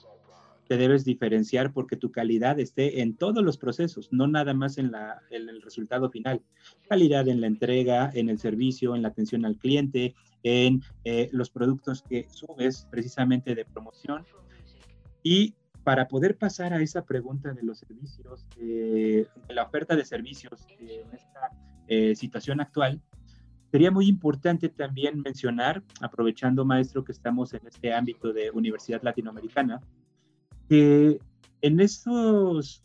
te 0.72 0.78
debes 0.78 1.04
diferenciar 1.04 1.74
porque 1.74 1.98
tu 1.98 2.14
calidad 2.14 2.58
esté 2.58 3.02
en 3.02 3.18
todos 3.18 3.44
los 3.44 3.58
procesos, 3.58 4.08
no 4.14 4.28
nada 4.28 4.54
más 4.54 4.78
en, 4.78 4.90
la, 4.94 5.22
el 5.30 5.62
resultado 5.62 6.10
final. 6.10 6.44
Calidad 6.88 7.28
en 7.28 7.42
la 7.42 7.48
entrega, 7.48 8.10
en 8.14 8.30
el 8.30 8.40
servicio, 8.40 8.96
en 8.96 9.02
la 9.02 9.10
atención 9.10 9.44
al 9.44 9.58
cliente, 9.58 10.16
en 10.44 10.82
eh, 11.04 11.30
los 11.32 11.50
productos 11.50 12.04
que 12.04 12.28
subes 12.30 12.88
precisamente 12.90 13.56
de 13.56 13.66
promoción. 13.66 14.26
Y 15.24 15.56
para 15.84 16.08
poder 16.08 16.38
pasar 16.38 16.74
a 16.74 16.82
esa 16.82 17.06
pregunta 17.06 17.54
de 17.54 17.64
los 17.64 17.80
servicios, 17.80 18.46
eh, 18.58 19.26
de 19.48 19.54
la 19.54 19.64
oferta 19.64 19.96
de 19.96 20.06
servicios 20.06 20.66
en 20.80 21.14
esta 21.14 21.52
eh, 21.88 22.16
situación 22.16 22.62
actual, 22.62 23.02
sería 23.72 23.92
muy 23.92 24.08
importante 24.08 24.70
también 24.70 25.22
mencionar, 25.22 25.84
aprovechando, 26.02 26.66
maestro, 26.66 27.04
que 27.04 27.12
estamos 27.12 27.54
en 27.54 27.66
este 27.66 27.94
ámbito 27.94 28.34
de 28.34 28.52
Universidad 28.52 29.02
Latinoamericana, 29.02 29.82
que 30.68 31.20
en 31.62 31.80
estos 31.80 32.84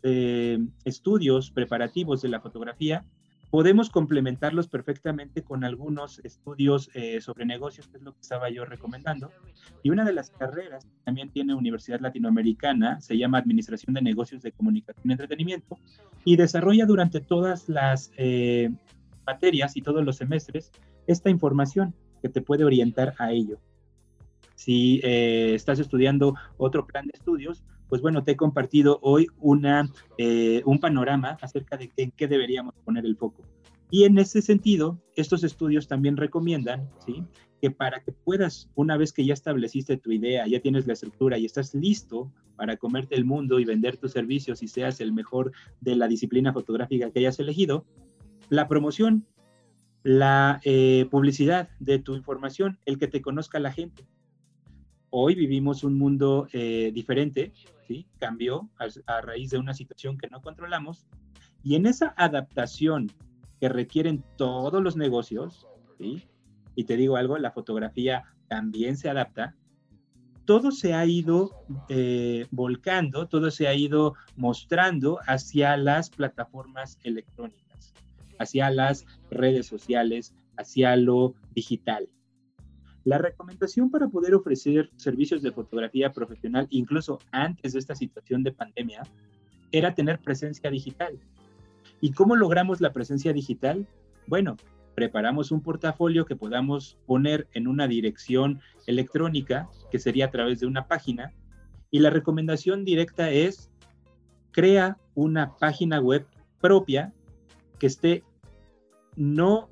estudios 0.85 1.51
preparativos 1.51 2.21
de 2.23 2.29
la 2.29 2.41
fotografía 2.41 3.05
podemos 3.51 3.91
complementarlos 3.91 4.69
perfectamente 4.69 5.43
con 5.43 5.65
algunos 5.65 6.21
estudios 6.25 6.91
eh, 6.95 7.21
sobre 7.21 7.47
negocios, 7.47 7.89
que 7.89 7.99
es 7.99 8.03
lo 8.03 8.13
que 8.13 8.21
estaba 8.21 8.51
yo 8.51 8.65
recomendando. 8.65 9.31
Y 9.83 9.91
una 9.91 10.05
de 10.05 10.13
las 10.13 10.31
carreras 10.31 10.87
también 11.05 11.31
tiene 11.31 11.55
Universidad 11.55 12.01
Latinoamericana 12.01 13.01
se 13.01 13.17
llama 13.17 13.39
Administración 13.39 13.95
de 13.95 14.03
Negocios 14.03 14.43
de 14.43 14.53
Comunicación 14.53 15.09
y 15.09 15.13
Entretenimiento 15.13 15.79
y 16.25 16.37
desarrolla 16.37 16.87
durante 16.87 17.21
todas 17.21 17.69
las 17.69 18.11
eh, 18.17 18.71
materias 19.27 19.77
y 19.77 19.83
todos 19.83 20.05
los 20.05 20.17
semestres 20.17 20.73
esta 21.07 21.31
información 21.31 21.95
que 22.23 22.29
te 22.29 22.43
puede 22.43 22.65
orientar 22.65 23.15
a 23.19 23.33
ello. 23.33 23.59
Si 24.55 25.01
estás 25.03 25.79
estudiando 25.79 26.35
otro 26.57 26.87
plan 26.87 27.07
de 27.07 27.13
estudios, 27.15 27.63
pues 27.89 28.03
bueno, 28.03 28.25
te 28.25 28.33
he 28.33 28.37
compartido 28.37 28.99
hoy 29.03 29.27
una, 29.39 29.91
eh, 30.19 30.63
un 30.65 30.79
panorama 30.79 31.37
acerca 31.41 31.77
de 31.77 31.91
en 31.97 32.11
qué 32.13 32.29
deberíamos 32.29 32.75
poner 32.85 33.05
el 33.05 33.17
foco. 33.17 33.43
Y 33.91 34.05
en 34.05 34.19
ese 34.19 34.43
sentido, 34.43 35.01
estos 35.15 35.45
estudios 35.45 35.87
también 35.87 36.17
recomiendan, 36.17 36.91
¿sí? 37.05 37.23
Que 37.61 37.71
para 37.71 38.03
que 38.03 38.13
puedas, 38.13 38.69
una 38.75 38.97
vez 38.97 39.13
que 39.13 39.25
ya 39.25 39.33
estableciste 39.33 39.97
tu 39.97 40.11
idea, 40.11 40.47
ya 40.47 40.61
tienes 40.61 40.87
la 40.87 40.95
estructura 40.95 41.39
y 41.39 41.45
estás 41.45 41.75
listo 41.75 42.33
para 42.57 42.77
comerte 42.77 43.15
el 43.15 43.25
mundo 43.25 43.61
y 43.61 43.65
vender 43.65 43.97
tus 43.97 44.13
servicios 44.13 44.63
y 44.63 44.69
seas 44.69 45.01
el 45.01 45.13
mejor 45.13 45.53
de 45.81 45.95
la 45.95 46.09
disciplina 46.09 46.53
fotográfica 46.53 47.11
que 47.11 47.21
hayas 47.21 47.39
elegido, 47.39 47.85
la 48.49 48.67
promoción, 48.67 49.25
la 50.03 50.61
eh, 50.65 51.07
publicidad 51.11 51.69
de 51.79 51.99
tu 51.99 52.15
información, 52.15 52.79
el 52.87 52.99
que 52.99 53.09
te 53.09 53.23
conozca 53.23 53.61
la 53.61 53.73
gente. 53.73 54.05
Hoy 55.19 55.35
vivimos 55.35 55.83
un 55.83 55.97
mundo 55.97 56.47
eh, 56.53 56.91
diferente 56.93 57.55
cambió 58.19 58.69
a, 59.07 59.21
raíz 59.23 59.49
de 59.49 59.57
una 59.57 59.73
situación 59.73 60.19
que 60.19 60.29
no 60.29 60.43
controlamos. 60.43 61.07
Y 61.63 61.75
en 61.75 61.87
esa 61.87 62.13
adaptación 62.19 63.11
que 63.59 63.71
requieren 63.71 64.23
todos 64.37 64.83
los 64.83 64.95
negocios, 64.95 65.67
y 65.99 66.85
te 66.85 66.99
digo 66.99 67.17
algo, 67.17 67.39
la 67.39 67.51
fotografía 67.51 68.25
también 68.49 68.99
se 68.99 69.09
adapta, 69.09 69.57
todo 70.45 70.71
se 70.71 70.93
ha 70.93 71.07
ido 71.07 71.65
eh, 71.89 72.47
volcando, 72.51 73.27
todo 73.27 73.51
se 73.51 73.69
ha 73.69 73.75
ido 73.75 74.17
mostrando 74.37 75.21
hacia 75.27 75.79
las 75.79 76.11
plataformas 76.11 76.99
electrónicas, 77.05 77.95
hacia 78.39 78.69
las 78.69 79.07
redes 79.31 79.67
sociales, 79.67 80.35
hacia 80.59 80.95
lo 80.97 81.35
digital. 81.55 82.11
La 83.07 83.19
recomendación 83.19 83.89
para 83.89 84.09
poder 84.09 84.35
ofrecer 84.35 84.91
servicios 84.97 85.41
de 85.41 85.53
fotografía 85.53 86.11
profesional, 86.11 86.67
incluso 86.71 87.21
antes 87.31 87.73
de 87.73 87.79
esta 87.79 87.95
situación 87.95 88.43
de 88.43 88.51
pandemia, 88.51 89.05
era 89.71 89.95
tener 89.95 90.19
presencia 90.19 90.73
digital. 90.73 91.17
¿Y 92.01 92.11
cómo 92.11 92.35
logramos 92.35 92.81
la 92.81 92.93
presencia 92.93 93.33
digital? 93.33 93.87
Bueno, 94.27 94.57
preparamos 94.97 95.53
un 95.53 95.61
portafolio 95.61 96.27
que 96.27 96.35
podamos 96.35 96.99
poner 97.07 97.47
en 97.53 97.69
una 97.69 97.87
dirección 97.87 98.61
electrónica, 98.89 99.71
que 99.93 100.01
sería 100.01 100.25
a 100.25 100.31
través 100.33 100.59
de 100.59 100.67
una 100.67 100.89
página, 100.89 101.33
y 101.93 102.01
la 102.01 102.11
recomendación 102.11 102.85
directa 102.85 103.31
es, 103.31 103.71
crea 104.51 104.99
una 105.15 105.55
página 105.59 106.01
web 106.01 106.27
propia 106.61 107.13
que 107.79 107.87
esté 107.87 108.25
no 109.15 109.71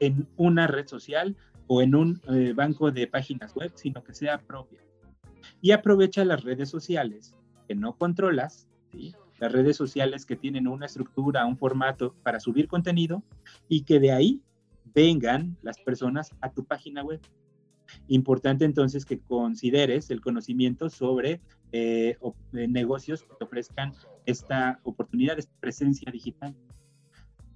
en 0.00 0.26
una 0.36 0.66
red 0.66 0.86
social, 0.86 1.36
o 1.68 1.82
en 1.82 1.94
un 1.94 2.20
eh, 2.28 2.52
banco 2.54 2.90
de 2.90 3.06
páginas 3.06 3.54
web, 3.54 3.70
sino 3.76 4.02
que 4.02 4.14
sea 4.14 4.38
propia. 4.38 4.80
Y 5.60 5.70
aprovecha 5.70 6.24
las 6.24 6.42
redes 6.42 6.68
sociales 6.68 7.36
que 7.68 7.74
no 7.74 7.96
controlas, 7.96 8.66
las 9.38 9.52
redes 9.52 9.76
sociales 9.76 10.24
que 10.26 10.36
tienen 10.36 10.66
una 10.66 10.86
estructura, 10.86 11.46
un 11.46 11.58
formato 11.58 12.14
para 12.22 12.40
subir 12.40 12.66
contenido 12.66 13.22
y 13.68 13.82
que 13.82 14.00
de 14.00 14.12
ahí 14.12 14.42
vengan 14.94 15.56
las 15.62 15.78
personas 15.78 16.34
a 16.40 16.50
tu 16.50 16.64
página 16.64 17.04
web. 17.04 17.20
Importante 18.08 18.64
entonces 18.64 19.04
que 19.04 19.18
consideres 19.20 20.10
el 20.10 20.20
conocimiento 20.20 20.90
sobre 20.90 21.40
eh, 21.72 22.16
eh, 22.54 22.68
negocios 22.68 23.22
que 23.22 23.34
te 23.38 23.44
ofrezcan 23.44 23.92
esta 24.26 24.80
oportunidad, 24.82 25.38
esta 25.38 25.54
presencia 25.60 26.10
digital. 26.10 26.54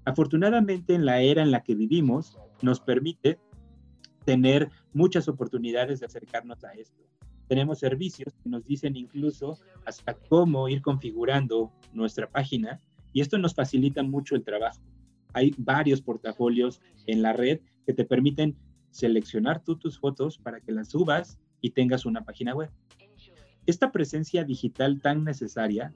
Afortunadamente 0.04 0.94
en 0.94 1.06
la 1.06 1.20
era 1.20 1.42
en 1.42 1.50
la 1.50 1.62
que 1.62 1.74
vivimos 1.74 2.38
nos 2.60 2.80
permite 2.80 3.38
tener 4.24 4.70
muchas 4.92 5.28
oportunidades 5.28 6.00
de 6.00 6.06
acercarnos 6.06 6.64
a 6.64 6.72
esto. 6.72 7.02
Tenemos 7.48 7.80
servicios 7.80 8.32
que 8.42 8.48
nos 8.48 8.64
dicen 8.64 8.96
incluso 8.96 9.58
hasta 9.84 10.14
cómo 10.14 10.68
ir 10.68 10.80
configurando 10.80 11.72
nuestra 11.92 12.28
página 12.30 12.80
Y 13.14 13.20
esto 13.20 13.36
nos 13.36 13.54
facilita 13.54 14.02
mucho 14.02 14.34
el 14.34 14.42
trabajo. 14.42 14.80
Hay 15.34 15.54
varios 15.58 16.00
portafolios 16.00 16.80
en 17.06 17.20
la 17.20 17.34
red 17.34 17.60
que 17.84 17.92
te 17.92 18.06
permiten 18.06 18.56
seleccionar 18.90 19.62
tú 19.62 19.76
tus 19.76 19.98
fotos 19.98 20.38
para 20.38 20.60
que 20.60 20.72
las 20.72 20.88
subas 20.88 21.38
y 21.60 21.70
tengas 21.70 22.06
una 22.06 22.24
página 22.24 22.54
web. 22.54 22.70
Esta 23.66 23.92
presencia 23.92 24.44
digital 24.44 25.00
tan 25.00 25.24
necesaria 25.24 25.92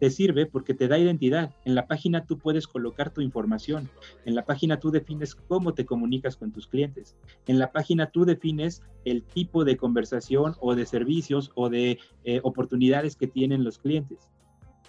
te 0.00 0.10
sirve 0.10 0.46
porque 0.46 0.72
te 0.74 0.88
da 0.88 0.98
identidad. 0.98 1.54
En 1.64 1.74
la 1.74 1.86
página 1.86 2.24
tú 2.24 2.38
puedes 2.38 2.66
colocar 2.66 3.10
tu 3.10 3.20
información. 3.20 3.90
En 4.24 4.34
la 4.34 4.46
página 4.46 4.80
tú 4.80 4.90
defines 4.90 5.34
cómo 5.34 5.74
te 5.74 5.84
comunicas 5.84 6.36
con 6.36 6.50
tus 6.50 6.66
clientes. 6.66 7.16
En 7.46 7.58
la 7.58 7.70
página 7.70 8.10
tú 8.10 8.24
defines 8.24 8.82
el 9.04 9.22
tipo 9.22 9.64
de 9.64 9.76
conversación 9.76 10.54
o 10.58 10.74
de 10.74 10.86
servicios 10.86 11.52
o 11.54 11.68
de 11.68 11.98
eh, 12.24 12.40
oportunidades 12.42 13.14
que 13.14 13.26
tienen 13.26 13.62
los 13.62 13.78
clientes. 13.78 14.30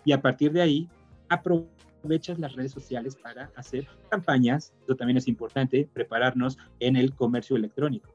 Y 0.06 0.14
a 0.14 0.22
partir 0.22 0.54
de 0.54 0.62
ahí, 0.62 0.90
aprovechas 1.28 2.40
las 2.40 2.56
redes 2.56 2.72
sociales 2.72 3.18
para 3.18 3.52
hacer 3.58 3.88
campañas. 4.10 4.74
Eso 4.86 4.96
también 4.96 5.18
es 5.18 5.28
importante, 5.28 5.90
prepararnos 5.94 6.58
en 6.80 6.96
el 6.96 7.14
comercio 7.14 7.58
electrónico. 7.58 8.10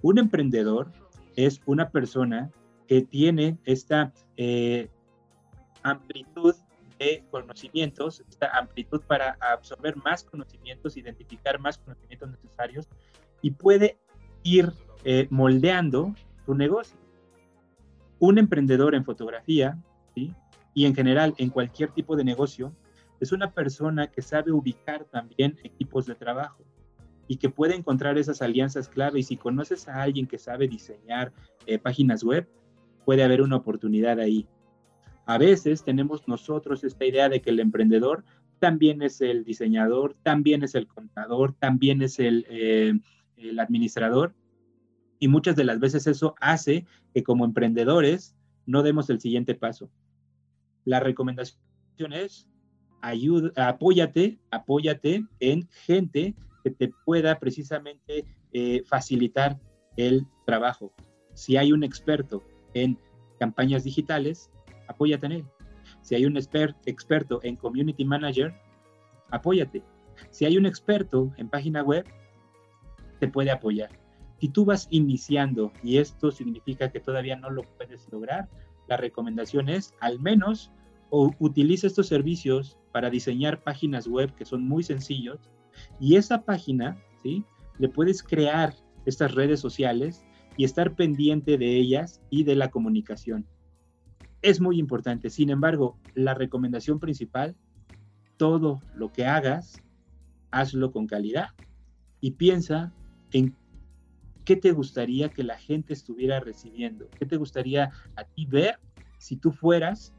Un 0.00 0.18
emprendedor 0.18 0.92
es 1.34 1.60
una 1.66 1.90
persona 1.90 2.52
que 2.86 3.02
tiene 3.02 3.58
esta 3.64 4.12
eh, 4.36 4.90
amplitud 5.84 6.54
de 6.98 7.24
conocimientos, 7.30 8.22
esta 8.28 8.58
amplitud 8.58 9.00
para 9.02 9.36
absorber 9.40 9.96
más 9.96 10.24
conocimientos, 10.24 10.96
identificar 10.96 11.60
más 11.60 11.78
conocimientos 11.78 12.30
necesarios 12.30 12.88
y 13.42 13.50
puede 13.52 13.98
ir 14.42 14.72
eh, 15.04 15.28
moldeando 15.30 16.14
tu 16.46 16.54
negocio. 16.54 16.98
Un 18.18 18.38
emprendedor 18.38 18.94
en 18.94 19.04
fotografía 19.04 19.78
y 20.14 20.86
en 20.86 20.94
general 20.94 21.34
en 21.38 21.50
cualquier 21.50 21.90
tipo 21.90 22.16
de 22.16 22.24
negocio 22.24 22.74
es 23.20 23.32
una 23.32 23.52
persona 23.52 24.08
que 24.08 24.22
sabe 24.22 24.52
ubicar 24.52 25.04
también 25.04 25.58
equipos 25.62 26.06
de 26.06 26.14
trabajo 26.14 26.64
y 27.28 27.36
que 27.36 27.48
puede 27.48 27.74
encontrar 27.74 28.18
esas 28.18 28.42
alianzas 28.42 28.88
clave. 28.88 29.20
Y 29.20 29.22
si 29.22 29.36
conoces 29.36 29.88
a 29.88 30.02
alguien 30.02 30.26
que 30.26 30.38
sabe 30.38 30.68
diseñar 30.68 31.32
eh, 31.66 31.78
páginas 31.78 32.22
web, 32.22 32.48
puede 33.04 33.22
haber 33.22 33.42
una 33.42 33.56
oportunidad 33.56 34.18
ahí. 34.20 34.46
A 35.26 35.38
veces 35.38 35.84
tenemos 35.84 36.28
nosotros 36.28 36.84
esta 36.84 37.04
idea 37.04 37.28
de 37.28 37.40
que 37.40 37.50
el 37.50 37.60
emprendedor 37.60 38.24
también 38.58 39.02
es 39.02 39.20
el 39.20 39.44
diseñador, 39.44 40.16
también 40.22 40.62
es 40.62 40.74
el 40.74 40.86
contador, 40.86 41.54
también 41.58 42.02
es 42.02 42.18
el, 42.18 42.46
eh, 42.48 42.94
administrador. 43.58 44.34
Y 45.18 45.28
muchas 45.28 45.56
de 45.56 45.64
las 45.64 45.80
veces 45.80 46.06
eso 46.06 46.34
hace 46.40 46.86
que 47.12 47.22
como 47.22 47.44
emprendedores 47.44 48.34
no 48.66 48.82
demos 48.82 49.10
el 49.10 49.20
siguiente 49.20 49.54
paso. 49.54 49.90
La 50.84 51.00
recomendación 51.00 52.12
es 52.12 52.48
apóyate, 53.56 54.38
apóyate 54.50 55.26
en 55.40 55.68
gente 55.68 56.34
que 56.62 56.70
te 56.70 56.90
pueda 57.04 57.38
precisamente 57.38 58.24
eh, 58.52 58.82
facilitar 58.86 59.60
el 59.96 60.26
trabajo. 60.46 60.92
Si 61.34 61.56
hay 61.56 61.72
un 61.72 61.84
experto 61.84 62.42
en 62.72 62.98
campañas 63.38 63.84
digitales, 63.84 64.50
apóyate 64.88 65.26
en 65.26 65.32
él. 65.32 65.44
Si 66.00 66.14
hay 66.14 66.26
un 66.26 66.36
experto 66.36 67.40
en 67.42 67.56
Community 67.56 68.04
Manager, 68.04 68.54
apóyate. 69.30 69.82
Si 70.30 70.44
hay 70.44 70.56
un 70.56 70.66
experto 70.66 71.32
en 71.36 71.48
página 71.48 71.82
web, 71.82 72.04
te 73.20 73.28
puede 73.28 73.50
apoyar. 73.50 73.90
Si 74.38 74.48
tú 74.48 74.64
vas 74.64 74.86
iniciando 74.90 75.72
y 75.82 75.98
esto 75.98 76.30
significa 76.30 76.90
que 76.90 77.00
todavía 77.00 77.36
no 77.36 77.50
lo 77.50 77.62
puedes 77.62 78.10
lograr, 78.12 78.48
la 78.88 78.96
recomendación 78.96 79.68
es 79.68 79.94
al 80.00 80.20
menos 80.20 80.70
o 81.10 81.30
utiliza 81.38 81.86
estos 81.86 82.08
servicios 82.08 82.78
para 82.92 83.10
diseñar 83.10 83.62
páginas 83.62 84.06
web 84.06 84.34
que 84.34 84.44
son 84.44 84.66
muy 84.66 84.82
sencillos 84.82 85.38
y 86.00 86.16
esa 86.16 86.44
página, 86.44 86.96
¿sí? 87.22 87.44
Le 87.78 87.88
puedes 87.88 88.22
crear 88.22 88.74
estas 89.06 89.34
redes 89.34 89.60
sociales 89.60 90.24
y 90.56 90.64
estar 90.64 90.94
pendiente 90.94 91.56
de 91.58 91.76
ellas 91.76 92.20
y 92.30 92.44
de 92.44 92.54
la 92.54 92.70
comunicación. 92.70 93.46
Es 94.44 94.60
muy 94.60 94.78
importante. 94.78 95.30
Sin 95.30 95.48
embargo, 95.48 95.98
la 96.12 96.34
recomendación 96.34 97.00
principal, 97.00 97.56
todo 98.36 98.82
lo 98.94 99.10
que 99.10 99.24
hagas, 99.24 99.82
hazlo 100.50 100.92
con 100.92 101.06
calidad 101.06 101.48
y 102.20 102.32
piensa 102.32 102.92
en 103.32 103.56
qué 104.44 104.56
te 104.56 104.72
gustaría 104.72 105.30
que 105.30 105.44
la 105.44 105.56
gente 105.56 105.94
estuviera 105.94 106.40
recibiendo, 106.40 107.08
qué 107.18 107.24
te 107.24 107.38
gustaría 107.38 107.90
a 108.16 108.24
ti 108.24 108.44
ver 108.44 108.78
si 109.16 109.36
tú 109.36 109.50
fueras 109.50 110.12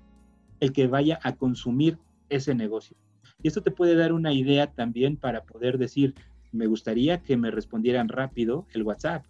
el 0.59 0.73
que 0.73 0.87
vaya 0.87 1.19
a 1.21 1.35
consumir 1.35 1.99
ese 2.29 2.55
negocio. 2.55 2.97
Y 3.43 3.49
esto 3.49 3.61
te 3.61 3.69
puede 3.69 3.93
dar 3.93 4.11
una 4.11 4.33
idea 4.33 4.71
también 4.73 5.17
para 5.17 5.43
poder 5.43 5.77
decir, 5.77 6.15
me 6.51 6.65
gustaría 6.65 7.21
que 7.21 7.37
me 7.37 7.51
respondieran 7.51 8.09
rápido 8.09 8.65
el 8.73 8.81
WhatsApp, 8.81 9.23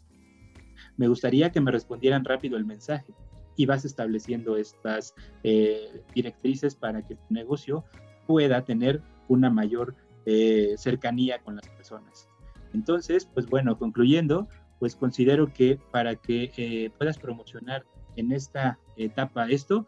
me 0.96 1.10
gustaría 1.10 1.52
que 1.52 1.60
me 1.60 1.72
respondieran 1.72 2.24
rápido 2.24 2.56
el 2.56 2.64
mensaje 2.64 3.14
y 3.56 3.66
vas 3.66 3.86
estableciendo 3.86 4.58
estas 4.58 5.14
eh, 5.44 6.04
directrices 6.14 6.76
para 6.76 7.06
que 7.06 7.16
tu 7.16 7.34
negocio 7.34 7.84
pueda 8.28 8.64
tener 8.64 9.02
una 9.28 9.50
mayor 9.50 9.96
eh, 10.26 10.76
cercanía 10.78 11.40
con 11.40 11.56
las 11.56 11.68
personas. 11.70 12.30
Entonces, 12.74 13.26
pues 13.34 13.46
bueno, 13.46 13.78
concluyendo, 13.78 14.48
pues 14.80 14.96
considero 14.96 15.52
que 15.54 15.80
para 15.92 16.16
que 16.16 16.52
eh, 16.58 16.92
puedas 16.98 17.18
promocionar 17.18 17.86
en 18.16 18.32
esta 18.32 18.80
etapa 18.98 19.48
esto, 19.50 19.88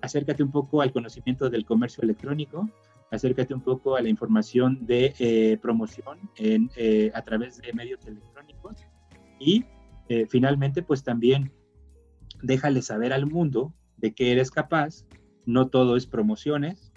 acércate 0.00 0.42
un 0.42 0.50
poco 0.50 0.82
al 0.82 0.92
conocimiento 0.92 1.50
del 1.50 1.64
comercio 1.64 2.02
electrónico, 2.02 2.68
acércate 3.10 3.54
un 3.54 3.60
poco 3.60 3.96
a 3.96 4.02
la 4.02 4.08
información 4.08 4.86
de 4.86 5.58
promoción 5.62 6.18
en, 6.36 6.70
a 7.14 7.22
través 7.22 7.58
de 7.58 7.72
medios 7.72 8.04
electrónicos 8.06 8.86
y 9.38 9.64
eh, 10.08 10.26
finalmente, 10.28 10.82
pues 10.82 11.02
también 11.02 11.52
déjale 12.42 12.82
saber 12.82 13.12
al 13.12 13.26
mundo 13.26 13.74
de 13.96 14.14
que 14.14 14.32
eres 14.32 14.50
capaz. 14.50 15.04
No 15.46 15.68
todo 15.68 15.96
es 15.96 16.06
promociones, 16.06 16.92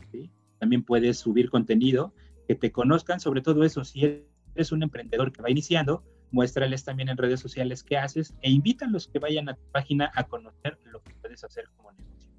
también 0.60 0.84
puedes 0.84 1.20
subir 1.20 1.50
contenido, 1.50 2.14
que 2.48 2.56
te 2.56 2.72
conozcan, 2.72 3.20
sobre 3.20 3.42
todo 3.42 3.64
eso, 3.64 3.84
si 3.84 4.24
eres 4.56 4.72
un 4.72 4.84
emprendedor 4.84 5.32
que 5.32 5.42
va 5.42 5.52
iniciando, 5.52 6.04
muéstrales 6.32 6.84
también 6.84 7.10
en 7.10 7.18
redes 7.18 7.40
sociales 7.40 7.84
qué 7.84 7.98
haces 7.98 8.34
e 8.42 8.52
invítalos 8.52 9.08
que 9.08 9.20
vayan 9.20 9.50
a 9.50 9.56
tu 9.56 9.64
página 9.72 10.12
a 10.16 10.24
conocer 10.24 10.78
lo 10.86 11.02
que 11.02 11.14
puedes 11.16 11.44
hacer 11.44 11.66
como 11.76 11.92
negocio. 11.92 12.32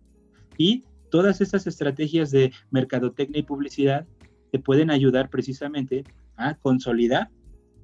Y 0.56 0.84
todas 1.10 1.40
estas 1.40 1.66
estrategias 1.66 2.30
de 2.30 2.52
mercadotecnia 2.70 3.40
y 3.40 3.44
publicidad 3.44 4.06
te 4.50 4.58
pueden 4.58 4.90
ayudar 4.90 5.30
precisamente 5.30 6.04
a 6.36 6.54
consolidar 6.54 7.30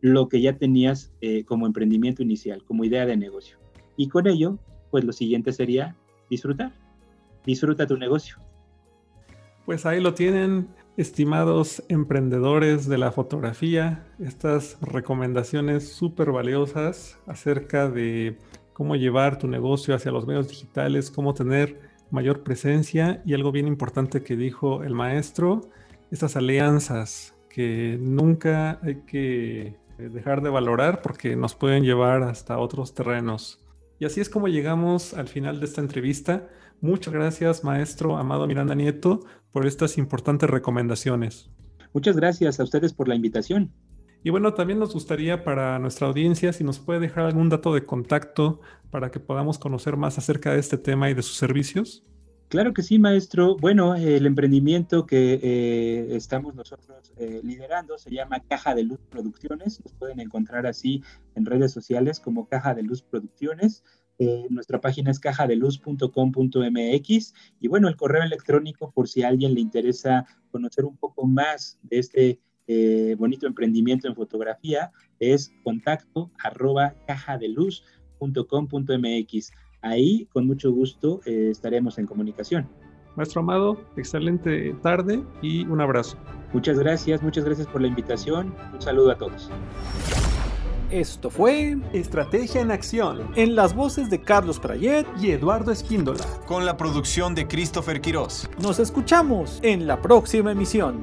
lo 0.01 0.29
que 0.29 0.41
ya 0.41 0.57
tenías 0.57 1.13
eh, 1.21 1.45
como 1.45 1.67
emprendimiento 1.67 2.23
inicial, 2.23 2.63
como 2.65 2.85
idea 2.85 3.07
de 3.07 3.17
negocio. 3.17 3.59
Y 3.97 4.09
con 4.09 4.27
ello, 4.27 4.59
pues 4.95 5.05
lo 5.05 5.13
siguiente 5.13 5.53
sería 5.53 5.97
disfrutar. 6.31 6.71
Disfruta 7.45 7.85
tu 7.85 7.97
negocio. 7.97 8.37
Pues 9.67 9.87
ahí 9.87 10.01
lo 10.01 10.15
tienen, 10.15 10.69
estimados 10.97 11.83
emprendedores 11.89 12.87
de 12.87 12.97
la 12.97 13.11
fotografía, 13.11 14.07
estas 14.21 14.79
recomendaciones 14.81 15.93
súper 15.93 16.31
valiosas 16.31 17.19
acerca 17.27 17.91
de 17.91 18.39
cómo 18.73 18.95
llevar 18.95 19.37
tu 19.37 19.49
negocio 19.49 19.97
hacia 19.97 20.13
los 20.13 20.29
medios 20.29 20.47
digitales, 20.47 21.11
cómo 21.11 21.35
tener 21.35 21.81
mayor 22.13 22.45
presencia 22.45 23.21
y 23.27 23.35
algo 23.35 23.51
bien 23.51 23.67
importante 23.67 24.23
que 24.23 24.37
dijo 24.37 24.85
el 24.85 24.95
maestro, 24.95 25.63
estas 26.13 26.37
alianzas 26.37 27.35
que 27.49 27.99
nunca 28.01 28.79
hay 28.81 29.03
que 29.07 29.75
dejar 29.99 30.41
de 30.41 30.51
valorar 30.51 31.03
porque 31.03 31.35
nos 31.35 31.57
pueden 31.57 31.83
llevar 31.83 32.23
hasta 32.23 32.59
otros 32.59 32.95
terrenos. 32.95 33.59
Y 33.99 34.05
así 34.05 34.21
es 34.21 34.29
como 34.29 34.49
llegamos 34.49 35.15
al 35.15 35.29
final 35.29 35.61
de 35.61 35.67
esta 35.67 35.81
entrevista. 35.81 36.49
Muchas 36.81 37.15
gracias, 37.15 37.65
maestro 37.65 38.17
Amado 38.17 38.47
Miranda 38.47 38.75
Nieto, 38.75 39.21
por 39.53 39.67
estas 39.67 39.99
importantes 39.99 40.51
recomendaciones. 40.51 41.51
Muchas 41.93 42.17
gracias 42.17 42.59
a 42.59 42.65
ustedes 42.65 42.93
por 42.93 43.09
la 43.09 43.15
invitación. 43.15 43.73
Y 44.25 44.31
bueno, 44.31 44.55
también 44.55 44.79
nos 44.79 44.95
gustaría 44.95 45.45
para 45.45 45.79
nuestra 45.79 46.09
audiencia 46.09 46.53
si 46.53 46.65
nos 46.65 46.79
puede 46.79 46.99
dejar 46.99 47.27
algún 47.27 47.51
dato 47.51 47.75
de 47.75 47.85
contacto 47.85 48.61
para 48.91 49.11
que 49.11 49.21
podamos 49.21 49.59
conocer 49.59 49.97
más 49.97 50.19
acerca 50.19 50.53
de 50.53 50.61
este 50.61 50.79
tema 50.79 51.11
y 51.11 51.15
de 51.15 51.23
sus 51.23 51.37
servicios. 51.37 52.05
Claro 52.55 52.73
que 52.73 52.85
sí, 52.85 53.01
maestro. 53.01 53.57
Bueno, 53.57 53.97
el 53.97 54.27
emprendimiento 54.27 55.07
que 55.07 55.41
eh, 55.43 56.15
estamos 56.15 56.55
nosotros 56.55 57.13
eh, 57.17 57.41
liderando 57.43 57.99
se 57.99 58.13
llama 58.13 58.45
Caja 58.49 58.77
de 58.77 58.85
Luz 58.85 59.01
Producciones. 59.11 59.81
Nos 59.83 59.93
pueden 59.95 60.21
encontrar 60.21 60.65
así 60.65 61.03
en 61.35 61.47
redes 61.47 61.73
sociales 61.73 62.21
como 62.21 62.47
Caja 62.47 62.73
de 62.73 62.85
Luz 62.85 63.03
Producciones. 63.03 63.83
Eh, 64.21 64.47
nuestra 64.51 64.81
página 64.81 65.11
es 65.11 65.19
cajadeluz.com.mx 65.19 67.35
y 67.59 67.67
bueno, 67.67 67.89
el 67.89 67.97
correo 67.97 68.23
electrónico 68.23 68.93
por 68.93 69.09
si 69.09 69.25
a 69.25 69.29
alguien 69.31 69.55
le 69.55 69.61
interesa 69.61 70.25
conocer 70.53 70.85
un 70.85 70.97
poco 70.97 71.27
más 71.27 71.81
de 71.83 71.99
este 71.99 72.39
bonito 73.19 73.49
emprendimiento 73.49 74.07
en 74.07 74.15
fotografía 74.15 74.93
es 75.19 75.51
contacto 75.65 76.31
arroba 76.39 76.95
cajadeluz.com.mx. 77.09 79.51
Ahí, 79.85 80.27
con 80.33 80.47
mucho 80.47 80.73
gusto, 80.73 81.21
eh, 81.27 81.49
estaremos 81.51 81.99
en 81.99 82.07
comunicación. 82.07 82.67
Maestro 83.17 83.43
Amado, 83.43 83.79
excelente 83.97 84.75
tarde 84.83 85.23
y 85.43 85.67
un 85.67 85.81
abrazo. 85.81 86.17
Muchas 86.55 86.79
gracias, 86.79 87.23
muchas 87.23 87.45
gracias 87.45 87.67
por 87.67 87.83
la 87.83 87.89
invitación. 87.89 88.55
Un 88.73 88.81
saludo 88.81 89.13
a 89.13 89.19
todos. 89.19 89.51
Esto 90.91 91.29
fue 91.29 91.77
Estrategia 91.93 92.63
en 92.63 92.71
Acción 92.71 93.29
en 93.37 93.55
las 93.55 93.75
voces 93.75 94.09
de 94.09 94.21
Carlos 94.21 94.59
Prayet 94.59 95.07
y 95.21 95.33
Eduardo 95.33 95.71
Espíndola. 95.71 96.25
Con 96.47 96.65
la 96.65 96.77
producción 96.77 97.35
de 97.35 97.47
Christopher 97.47 98.01
Quirós. 98.01 98.49
Nos 98.63 98.79
escuchamos 98.79 99.61
en 99.63 99.87
la 99.87 100.01
próxima 100.01 100.53
emisión. 100.53 101.03